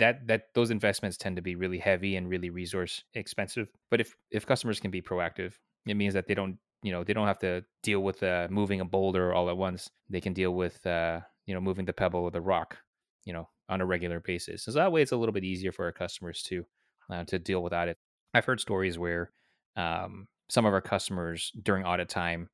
that 0.00 0.26
that 0.26 0.54
those 0.54 0.70
investments 0.70 1.16
tend 1.16 1.36
to 1.36 1.42
be 1.42 1.54
really 1.54 1.78
heavy 1.78 2.16
and 2.16 2.28
really 2.28 2.50
resource 2.50 3.04
expensive. 3.14 3.70
But 3.90 4.00
if 4.00 4.16
if 4.30 4.46
customers 4.46 4.80
can 4.80 4.90
be 4.90 5.02
proactive, 5.02 5.54
it 5.86 5.94
means 5.94 6.14
that 6.14 6.26
they 6.26 6.34
don't 6.34 6.58
you 6.82 6.92
know 6.92 7.04
they 7.04 7.12
don't 7.12 7.26
have 7.26 7.38
to 7.40 7.64
deal 7.82 8.00
with 8.02 8.22
uh, 8.22 8.48
moving 8.50 8.80
a 8.80 8.84
boulder 8.84 9.32
all 9.34 9.48
at 9.50 9.56
once. 9.56 9.90
They 10.08 10.20
can 10.20 10.32
deal 10.32 10.54
with 10.54 10.84
uh, 10.86 11.20
you 11.46 11.54
know 11.54 11.60
moving 11.60 11.84
the 11.86 11.92
pebble 11.92 12.20
or 12.20 12.30
the 12.30 12.40
rock, 12.40 12.78
you 13.24 13.32
know, 13.32 13.48
on 13.68 13.80
a 13.80 13.86
regular 13.86 14.20
basis. 14.20 14.64
So 14.64 14.72
that 14.72 14.92
way, 14.92 15.02
it's 15.02 15.12
a 15.12 15.16
little 15.16 15.32
bit 15.32 15.44
easier 15.44 15.72
for 15.72 15.84
our 15.84 15.92
customers 15.92 16.42
to 16.44 16.66
uh, 17.10 17.24
to 17.24 17.38
deal 17.38 17.62
with 17.62 17.72
audit. 17.72 17.98
I've 18.34 18.44
heard 18.44 18.60
stories 18.60 18.98
where 18.98 19.32
um, 19.76 20.28
some 20.48 20.66
of 20.66 20.72
our 20.72 20.80
customers 20.80 21.52
during 21.62 21.84
audit 21.84 22.08
time 22.08 22.50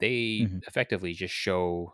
they 0.00 0.48
hmm 0.48 0.60
effectively 0.66 1.12
just 1.12 1.34
show 1.34 1.92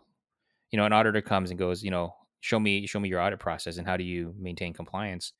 you 0.71 0.77
know 0.77 0.85
an 0.85 0.93
auditor 0.93 1.21
comes 1.21 1.49
and 1.49 1.59
goes 1.59 1.83
you 1.83 1.91
know 1.91 2.15
show 2.45 2.59
me 2.59 2.85
show 2.87 2.99
me 2.99 3.09
your 3.09 3.21
audit 3.21 3.39
process 3.39 3.77
and 3.77 3.87
how 3.87 3.97
do 3.97 4.03
you 4.03 4.33
maintain 4.37 4.73
compliance. 4.73 5.33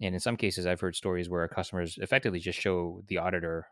And 0.00 0.14
in 0.14 0.20
some 0.20 0.36
cases 0.36 0.66
i've 0.66 0.80
heard 0.80 0.96
stories 0.96 1.28
where 1.28 1.46
customers 1.48 1.98
effectively 1.98 2.40
just 2.40 2.58
show 2.58 3.02
the 3.08 3.18
auditor 3.18 3.66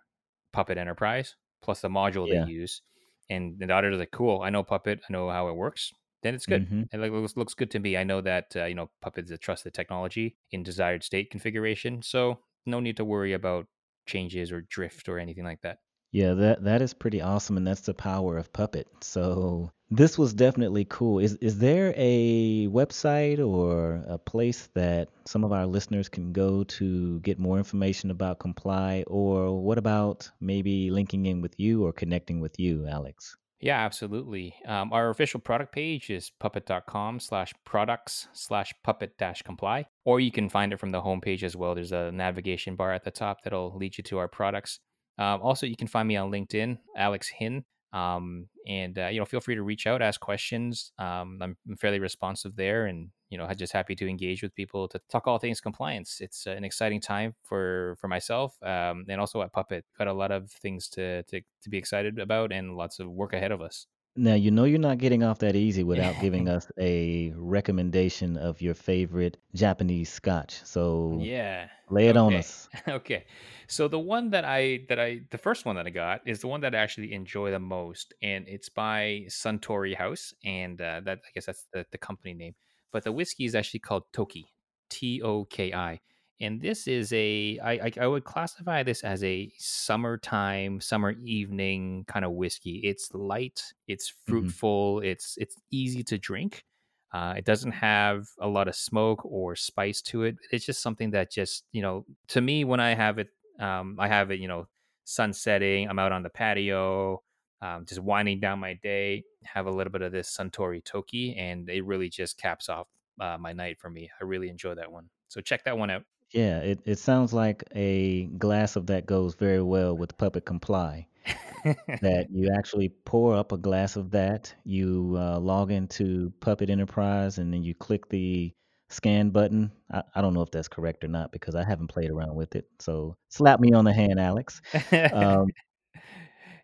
puppet 0.52 0.78
enterprise 0.78 1.36
plus 1.62 1.80
the 1.80 1.88
module 1.88 2.28
they 2.28 2.36
use 2.38 2.82
and 3.30 3.58
the 3.58 3.72
auditor's 3.72 3.98
like 3.98 4.10
cool 4.12 4.42
i 4.42 4.50
know 4.50 4.62
puppet 4.62 5.00
i 5.08 5.12
know 5.12 5.30
how 5.30 5.48
it 5.48 5.56
works 5.56 5.92
then 6.22 6.34
it's 6.34 6.46
good. 6.46 6.64
Hmm 6.68 6.84
it 6.92 6.98
looks, 6.98 7.36
looks 7.36 7.54
good 7.54 7.70
to 7.72 7.78
me. 7.78 7.96
I 7.96 8.04
know 8.04 8.20
that 8.22 8.56
uh, 8.56 8.64
you 8.64 8.74
know 8.74 8.90
puppet's 9.00 9.30
a 9.30 9.38
trusted 9.38 9.74
technology 9.74 10.36
in 10.52 10.62
desired 10.62 11.04
state 11.04 11.30
configuration 11.30 12.02
so 12.02 12.40
no 12.66 12.80
need 12.80 12.96
to 12.98 13.04
worry 13.04 13.32
about 13.32 13.66
changes 14.06 14.50
or 14.52 14.62
drift 14.62 15.08
or 15.08 15.18
anything 15.18 15.44
like 15.44 15.62
that 15.62 15.78
Yeah, 16.12 16.34
that 16.34 16.64
that 16.64 16.82
is 16.82 16.94
pretty 16.94 17.20
awesome, 17.20 17.56
and 17.56 17.66
that's 17.66 17.82
the 17.82 17.94
power 17.94 18.38
of 18.38 18.52
Puppet. 18.52 18.88
So 19.00 19.70
this 19.90 20.18
was 20.18 20.34
definitely 20.34 20.84
cool. 20.86 21.18
Is 21.18 21.34
is 21.36 21.58
there 21.58 21.92
a 21.96 22.68
website 22.68 23.38
or 23.38 24.02
a 24.08 24.18
place 24.18 24.68
that 24.74 25.08
some 25.26 25.44
of 25.44 25.52
our 25.52 25.66
listeners 25.66 26.08
can 26.08 26.32
go 26.32 26.64
to 26.64 27.20
get 27.20 27.38
more 27.38 27.58
information 27.58 28.10
about 28.10 28.38
Comply? 28.38 29.04
Or 29.06 29.60
what 29.60 29.78
about 29.78 30.30
maybe 30.40 30.90
linking 30.90 31.26
in 31.26 31.40
with 31.40 31.58
you 31.58 31.84
or 31.84 31.92
connecting 31.92 32.40
with 32.40 32.58
you, 32.58 32.86
Alex? 32.86 33.36
Yeah, 33.60 33.78
absolutely. 33.78 34.54
Um, 34.66 34.92
our 34.92 35.08
official 35.08 35.40
product 35.40 35.72
page 35.72 36.10
is 36.10 36.30
puppet.com 36.30 37.20
slash 37.20 37.54
products 37.64 38.28
slash 38.34 38.74
puppet 38.84 39.16
dash 39.16 39.42
comply, 39.42 39.86
or 40.04 40.20
you 40.20 40.30
can 40.30 40.50
find 40.50 40.72
it 40.72 40.80
from 40.80 40.90
the 40.90 41.00
homepage 41.00 41.42
as 41.42 41.56
well. 41.56 41.74
There's 41.74 41.92
a 41.92 42.12
navigation 42.12 42.76
bar 42.76 42.92
at 42.92 43.04
the 43.04 43.10
top 43.10 43.42
that'll 43.42 43.74
lead 43.74 43.96
you 43.96 44.04
to 44.04 44.18
our 44.18 44.28
products. 44.28 44.80
Um, 45.18 45.40
also, 45.42 45.66
you 45.66 45.76
can 45.76 45.88
find 45.88 46.06
me 46.06 46.16
on 46.16 46.30
LinkedIn, 46.30 46.78
Alex 46.96 47.28
Hin. 47.28 47.64
Um, 47.92 48.48
and, 48.66 48.98
uh, 48.98 49.06
you 49.06 49.18
know, 49.18 49.24
feel 49.24 49.40
free 49.40 49.54
to 49.54 49.62
reach 49.62 49.86
out, 49.86 50.02
ask 50.02 50.20
questions. 50.20 50.92
Um, 50.98 51.38
I'm 51.40 51.56
I'm 51.66 51.76
fairly 51.76 51.98
responsive 51.98 52.54
there 52.56 52.86
and, 52.86 53.10
you 53.30 53.38
know, 53.38 53.48
just 53.54 53.72
happy 53.72 53.94
to 53.94 54.08
engage 54.08 54.42
with 54.42 54.54
people 54.54 54.86
to 54.88 55.00
talk 55.10 55.26
all 55.26 55.38
things 55.38 55.60
compliance. 55.60 56.20
It's 56.20 56.46
an 56.46 56.64
exciting 56.64 57.00
time 57.00 57.34
for, 57.42 57.96
for 58.00 58.08
myself 58.08 58.56
um, 58.62 59.06
and 59.08 59.20
also 59.20 59.40
at 59.40 59.52
Puppet. 59.52 59.84
Got 59.96 60.08
a 60.08 60.12
lot 60.12 60.30
of 60.30 60.50
things 60.50 60.88
to, 60.90 61.22
to, 61.22 61.40
to 61.62 61.70
be 61.70 61.78
excited 61.78 62.18
about 62.18 62.52
and 62.52 62.76
lots 62.76 62.98
of 62.98 63.08
work 63.08 63.32
ahead 63.32 63.52
of 63.52 63.62
us. 63.62 63.86
Now, 64.16 64.34
you 64.34 64.50
know 64.50 64.64
you're 64.64 64.78
not 64.78 64.98
getting 64.98 65.22
off 65.22 65.38
that 65.40 65.54
easy 65.56 65.84
without 65.84 66.18
giving 66.18 66.48
us 66.48 66.66
a 66.78 67.32
recommendation 67.36 68.36
of 68.36 68.60
your 68.62 68.74
favorite 68.74 69.36
Japanese 69.54 70.10
scotch. 70.10 70.62
So 70.64 71.28
Yeah. 71.28 71.68
lay 71.90 72.08
it 72.08 72.16
on 72.16 72.34
us. 72.34 72.68
Okay. 72.88 73.26
So 73.68 73.88
the 73.88 73.98
one 73.98 74.30
that 74.30 74.44
I 74.44 74.86
that 74.88 74.98
I 75.00 75.22
the 75.30 75.38
first 75.38 75.64
one 75.64 75.76
that 75.76 75.86
I 75.86 75.90
got 75.90 76.26
is 76.26 76.40
the 76.40 76.46
one 76.48 76.60
that 76.60 76.74
I 76.74 76.78
actually 76.78 77.12
enjoy 77.12 77.50
the 77.50 77.58
most, 77.58 78.14
and 78.22 78.46
it's 78.48 78.68
by 78.68 79.24
Suntory 79.28 79.94
House, 79.96 80.34
and 80.44 80.80
uh, 80.80 81.00
that 81.04 81.18
I 81.26 81.30
guess 81.34 81.46
that's 81.46 81.66
the 81.72 81.84
the 81.90 81.98
company 81.98 82.34
name. 82.34 82.54
But 82.92 83.04
the 83.04 83.12
whiskey 83.12 83.44
is 83.44 83.54
actually 83.54 83.80
called 83.80 84.04
Toki, 84.12 84.46
T 84.88 85.20
O 85.22 85.44
K 85.44 85.72
I, 85.72 86.00
and 86.40 86.60
this 86.60 86.86
is 86.88 87.12
a 87.12 87.58
I 87.60 87.72
I, 87.86 87.92
I 88.02 88.06
would 88.06 88.24
classify 88.24 88.82
this 88.82 89.02
as 89.04 89.22
a 89.24 89.50
summertime, 89.58 90.80
summer 90.80 91.12
evening 91.12 92.04
kind 92.06 92.24
of 92.24 92.32
whiskey. 92.32 92.80
It's 92.84 93.12
light, 93.14 93.72
it's 93.88 94.08
hmm 94.28 94.48
fruitful, 94.48 95.00
it's 95.00 95.36
it's 95.38 95.56
easy 95.70 96.02
to 96.04 96.18
drink 96.18 96.64
uh, 97.12 97.34
it 97.36 97.44
doesn't 97.44 97.72
have 97.72 98.26
a 98.40 98.48
lot 98.48 98.68
of 98.68 98.74
smoke 98.74 99.24
or 99.24 99.54
spice 99.56 100.02
to 100.02 100.24
it. 100.24 100.36
It's 100.50 100.66
just 100.66 100.82
something 100.82 101.10
that 101.12 101.30
just 101.30 101.64
you 101.72 101.80
know 101.82 102.04
to 102.28 102.40
me 102.40 102.64
when 102.64 102.80
I 102.80 102.94
have 102.94 103.18
it, 103.18 103.28
um, 103.60 103.96
I 103.98 104.08
have 104.08 104.30
it 104.30 104.40
you 104.40 104.48
know 104.48 104.68
sun 105.04 105.32
setting. 105.32 105.88
I'm 105.88 105.98
out 105.98 106.12
on 106.12 106.22
the 106.22 106.30
patio, 106.30 107.22
um, 107.62 107.86
just 107.86 108.00
winding 108.00 108.40
down 108.40 108.58
my 108.58 108.74
day. 108.74 109.24
Have 109.44 109.66
a 109.66 109.70
little 109.70 109.92
bit 109.92 110.02
of 110.02 110.12
this 110.12 110.34
Suntory 110.36 110.84
Toki, 110.84 111.34
and 111.36 111.68
it 111.70 111.84
really 111.84 112.08
just 112.08 112.38
caps 112.38 112.68
off 112.68 112.88
uh, 113.20 113.38
my 113.38 113.52
night 113.52 113.78
for 113.78 113.88
me. 113.88 114.10
I 114.20 114.24
really 114.24 114.48
enjoy 114.48 114.74
that 114.74 114.90
one. 114.92 115.10
So 115.28 115.40
check 115.40 115.64
that 115.64 115.78
one 115.78 115.90
out. 115.90 116.04
Yeah, 116.32 116.58
it, 116.58 116.80
it 116.84 116.98
sounds 116.98 117.32
like 117.32 117.64
a 117.74 118.26
glass 118.26 118.76
of 118.76 118.86
that 118.88 119.06
goes 119.06 119.34
very 119.34 119.62
well 119.62 119.96
with 119.96 120.16
Puppet 120.18 120.44
Comply. 120.44 121.06
that 122.02 122.28
you 122.30 122.52
actually 122.56 122.90
pour 123.04 123.34
up 123.34 123.50
a 123.52 123.58
glass 123.58 123.96
of 123.96 124.10
that. 124.12 124.54
You 124.64 125.16
uh, 125.18 125.38
log 125.40 125.72
into 125.72 126.32
Puppet 126.40 126.70
Enterprise 126.70 127.38
and 127.38 127.52
then 127.52 127.64
you 127.64 127.74
click 127.74 128.08
the 128.08 128.52
scan 128.88 129.30
button. 129.30 129.72
I, 129.92 130.02
I 130.14 130.20
don't 130.20 130.34
know 130.34 130.42
if 130.42 130.50
that's 130.52 130.68
correct 130.68 131.02
or 131.04 131.08
not 131.08 131.32
because 131.32 131.56
I 131.56 131.64
haven't 131.64 131.88
played 131.88 132.10
around 132.10 132.36
with 132.36 132.54
it. 132.54 132.66
So 132.78 133.16
slap 133.30 133.58
me 133.60 133.72
on 133.72 133.84
the 133.84 133.92
hand, 133.92 134.20
Alex. 134.20 134.60
Um, 135.12 135.46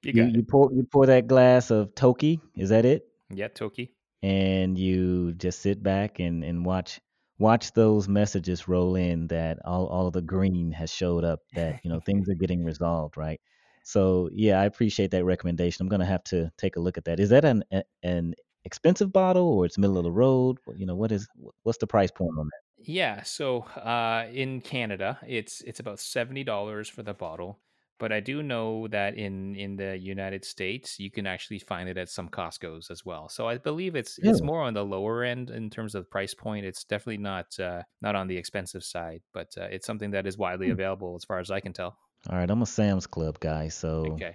you 0.02 0.12
you 0.14 0.24
you 0.36 0.42
pour 0.42 0.72
you 0.72 0.84
pour 0.84 1.06
that 1.06 1.26
glass 1.28 1.70
of 1.70 1.94
Toki. 1.94 2.40
Is 2.56 2.70
that 2.70 2.84
it? 2.84 3.06
Yeah, 3.30 3.48
Toki. 3.48 3.94
and 4.22 4.78
you 4.78 5.32
just 5.34 5.60
sit 5.60 5.82
back 5.82 6.18
and, 6.20 6.44
and 6.44 6.64
watch 6.66 7.00
watch 7.42 7.72
those 7.72 8.08
messages 8.08 8.68
roll 8.68 8.94
in 8.94 9.26
that 9.26 9.58
all, 9.64 9.86
all 9.88 10.10
the 10.10 10.22
green 10.22 10.70
has 10.70 10.90
showed 10.92 11.24
up 11.24 11.40
that 11.54 11.80
you 11.82 11.90
know 11.90 12.00
things 12.06 12.28
are 12.28 12.34
getting 12.34 12.64
resolved 12.64 13.16
right 13.16 13.40
so 13.82 14.28
yeah 14.32 14.60
i 14.60 14.64
appreciate 14.64 15.10
that 15.10 15.24
recommendation 15.24 15.82
i'm 15.82 15.88
going 15.88 16.00
to 16.00 16.06
have 16.06 16.22
to 16.22 16.50
take 16.56 16.76
a 16.76 16.80
look 16.80 16.96
at 16.96 17.04
that 17.04 17.18
is 17.18 17.30
that 17.30 17.44
an 17.44 17.64
an 18.02 18.34
expensive 18.64 19.12
bottle 19.12 19.48
or 19.48 19.66
it's 19.66 19.76
middle 19.76 19.98
of 19.98 20.04
the 20.04 20.12
road 20.12 20.56
you 20.76 20.86
know 20.86 20.94
what 20.94 21.10
is 21.10 21.26
what's 21.64 21.78
the 21.78 21.86
price 21.86 22.10
point 22.10 22.30
on 22.38 22.46
that? 22.46 22.60
Yeah, 22.84 23.22
so 23.22 23.60
uh, 23.60 24.26
in 24.32 24.60
Canada, 24.60 25.18
it's 25.26 25.60
it's 25.60 25.78
about 25.80 26.00
seventy 26.00 26.42
dollars 26.42 26.88
for 26.88 27.02
the 27.02 27.14
bottle. 27.14 27.60
But 28.02 28.10
I 28.10 28.18
do 28.20 28.42
know 28.42 28.88
that 28.88 29.14
in 29.14 29.54
in 29.54 29.76
the 29.76 29.96
United 29.96 30.44
States, 30.44 30.98
you 30.98 31.10
can 31.16 31.24
actually 31.34 31.60
find 31.60 31.88
it 31.88 31.96
at 31.96 32.08
some 32.10 32.28
Costco's 32.28 32.90
as 32.90 33.04
well. 33.06 33.28
So 33.28 33.46
I 33.46 33.58
believe 33.58 33.94
it's 33.94 34.18
that 34.18 34.28
it's 34.30 34.42
more 34.42 34.60
on 34.68 34.74
the 34.74 34.84
lower 34.84 35.22
end 35.22 35.50
in 35.50 35.70
terms 35.70 35.94
of 35.94 36.10
price 36.10 36.34
point. 36.34 36.66
It's 36.66 36.82
definitely 36.84 37.22
not 37.22 37.46
uh, 37.60 37.82
not 38.00 38.16
on 38.16 38.26
the 38.26 38.36
expensive 38.36 38.82
side, 38.82 39.22
but 39.32 39.50
uh, 39.56 39.68
it's 39.74 39.86
something 39.86 40.10
that 40.12 40.26
is 40.26 40.36
widely 40.36 40.66
Hmm. 40.66 40.72
available 40.78 41.14
as 41.14 41.24
far 41.24 41.38
as 41.38 41.50
I 41.52 41.60
can 41.60 41.72
tell. 41.72 41.92
all 42.30 42.38
right 42.38 42.50
i'm 42.52 42.62
a 42.62 42.66
sam's 42.66 43.06
club 43.06 43.36
guy 43.40 43.68
so 43.68 43.90
Okay. 44.14 44.34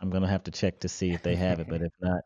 i'm 0.00 0.10
going 0.14 0.22
to 0.22 0.28
have 0.34 0.44
to 0.48 0.50
check 0.60 0.74
to 0.80 0.88
see 0.88 1.10
if 1.16 1.22
they 1.22 1.36
have 1.36 1.60
it 1.60 1.68
but 1.68 1.80
if 1.88 1.92
not 2.00 2.20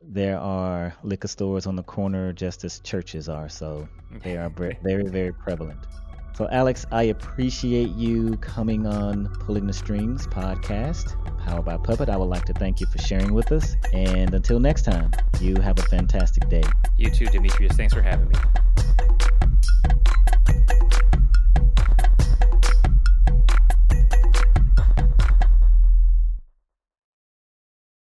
there 0.00 0.38
are 0.38 0.94
liquor 1.02 1.28
stores 1.28 1.66
on 1.66 1.76
the 1.76 1.82
corner 1.82 2.32
just 2.44 2.64
as 2.64 2.80
churches 2.80 3.28
are 3.28 3.48
so 3.48 3.88
they 4.22 4.36
are 4.36 4.50
very 4.82 5.08
very 5.18 5.32
prevalent 5.44 5.86
So, 6.34 6.48
Alex, 6.50 6.84
I 6.90 7.04
appreciate 7.04 7.90
you 7.90 8.36
coming 8.38 8.88
on 8.88 9.28
Pulling 9.38 9.68
the 9.68 9.72
Strings 9.72 10.26
podcast, 10.26 11.14
powered 11.38 11.64
by 11.64 11.76
Puppet. 11.76 12.08
I 12.08 12.16
would 12.16 12.28
like 12.28 12.44
to 12.46 12.52
thank 12.52 12.80
you 12.80 12.86
for 12.86 12.98
sharing 12.98 13.34
with 13.34 13.52
us. 13.52 13.76
And 13.92 14.34
until 14.34 14.58
next 14.58 14.82
time, 14.82 15.12
you 15.40 15.54
have 15.60 15.78
a 15.78 15.82
fantastic 15.82 16.48
day. 16.48 16.64
You 16.96 17.10
too, 17.10 17.26
Demetrius. 17.26 17.76
Thanks 17.76 17.94
for 17.94 18.02
having 18.02 18.28
me. 18.28 18.34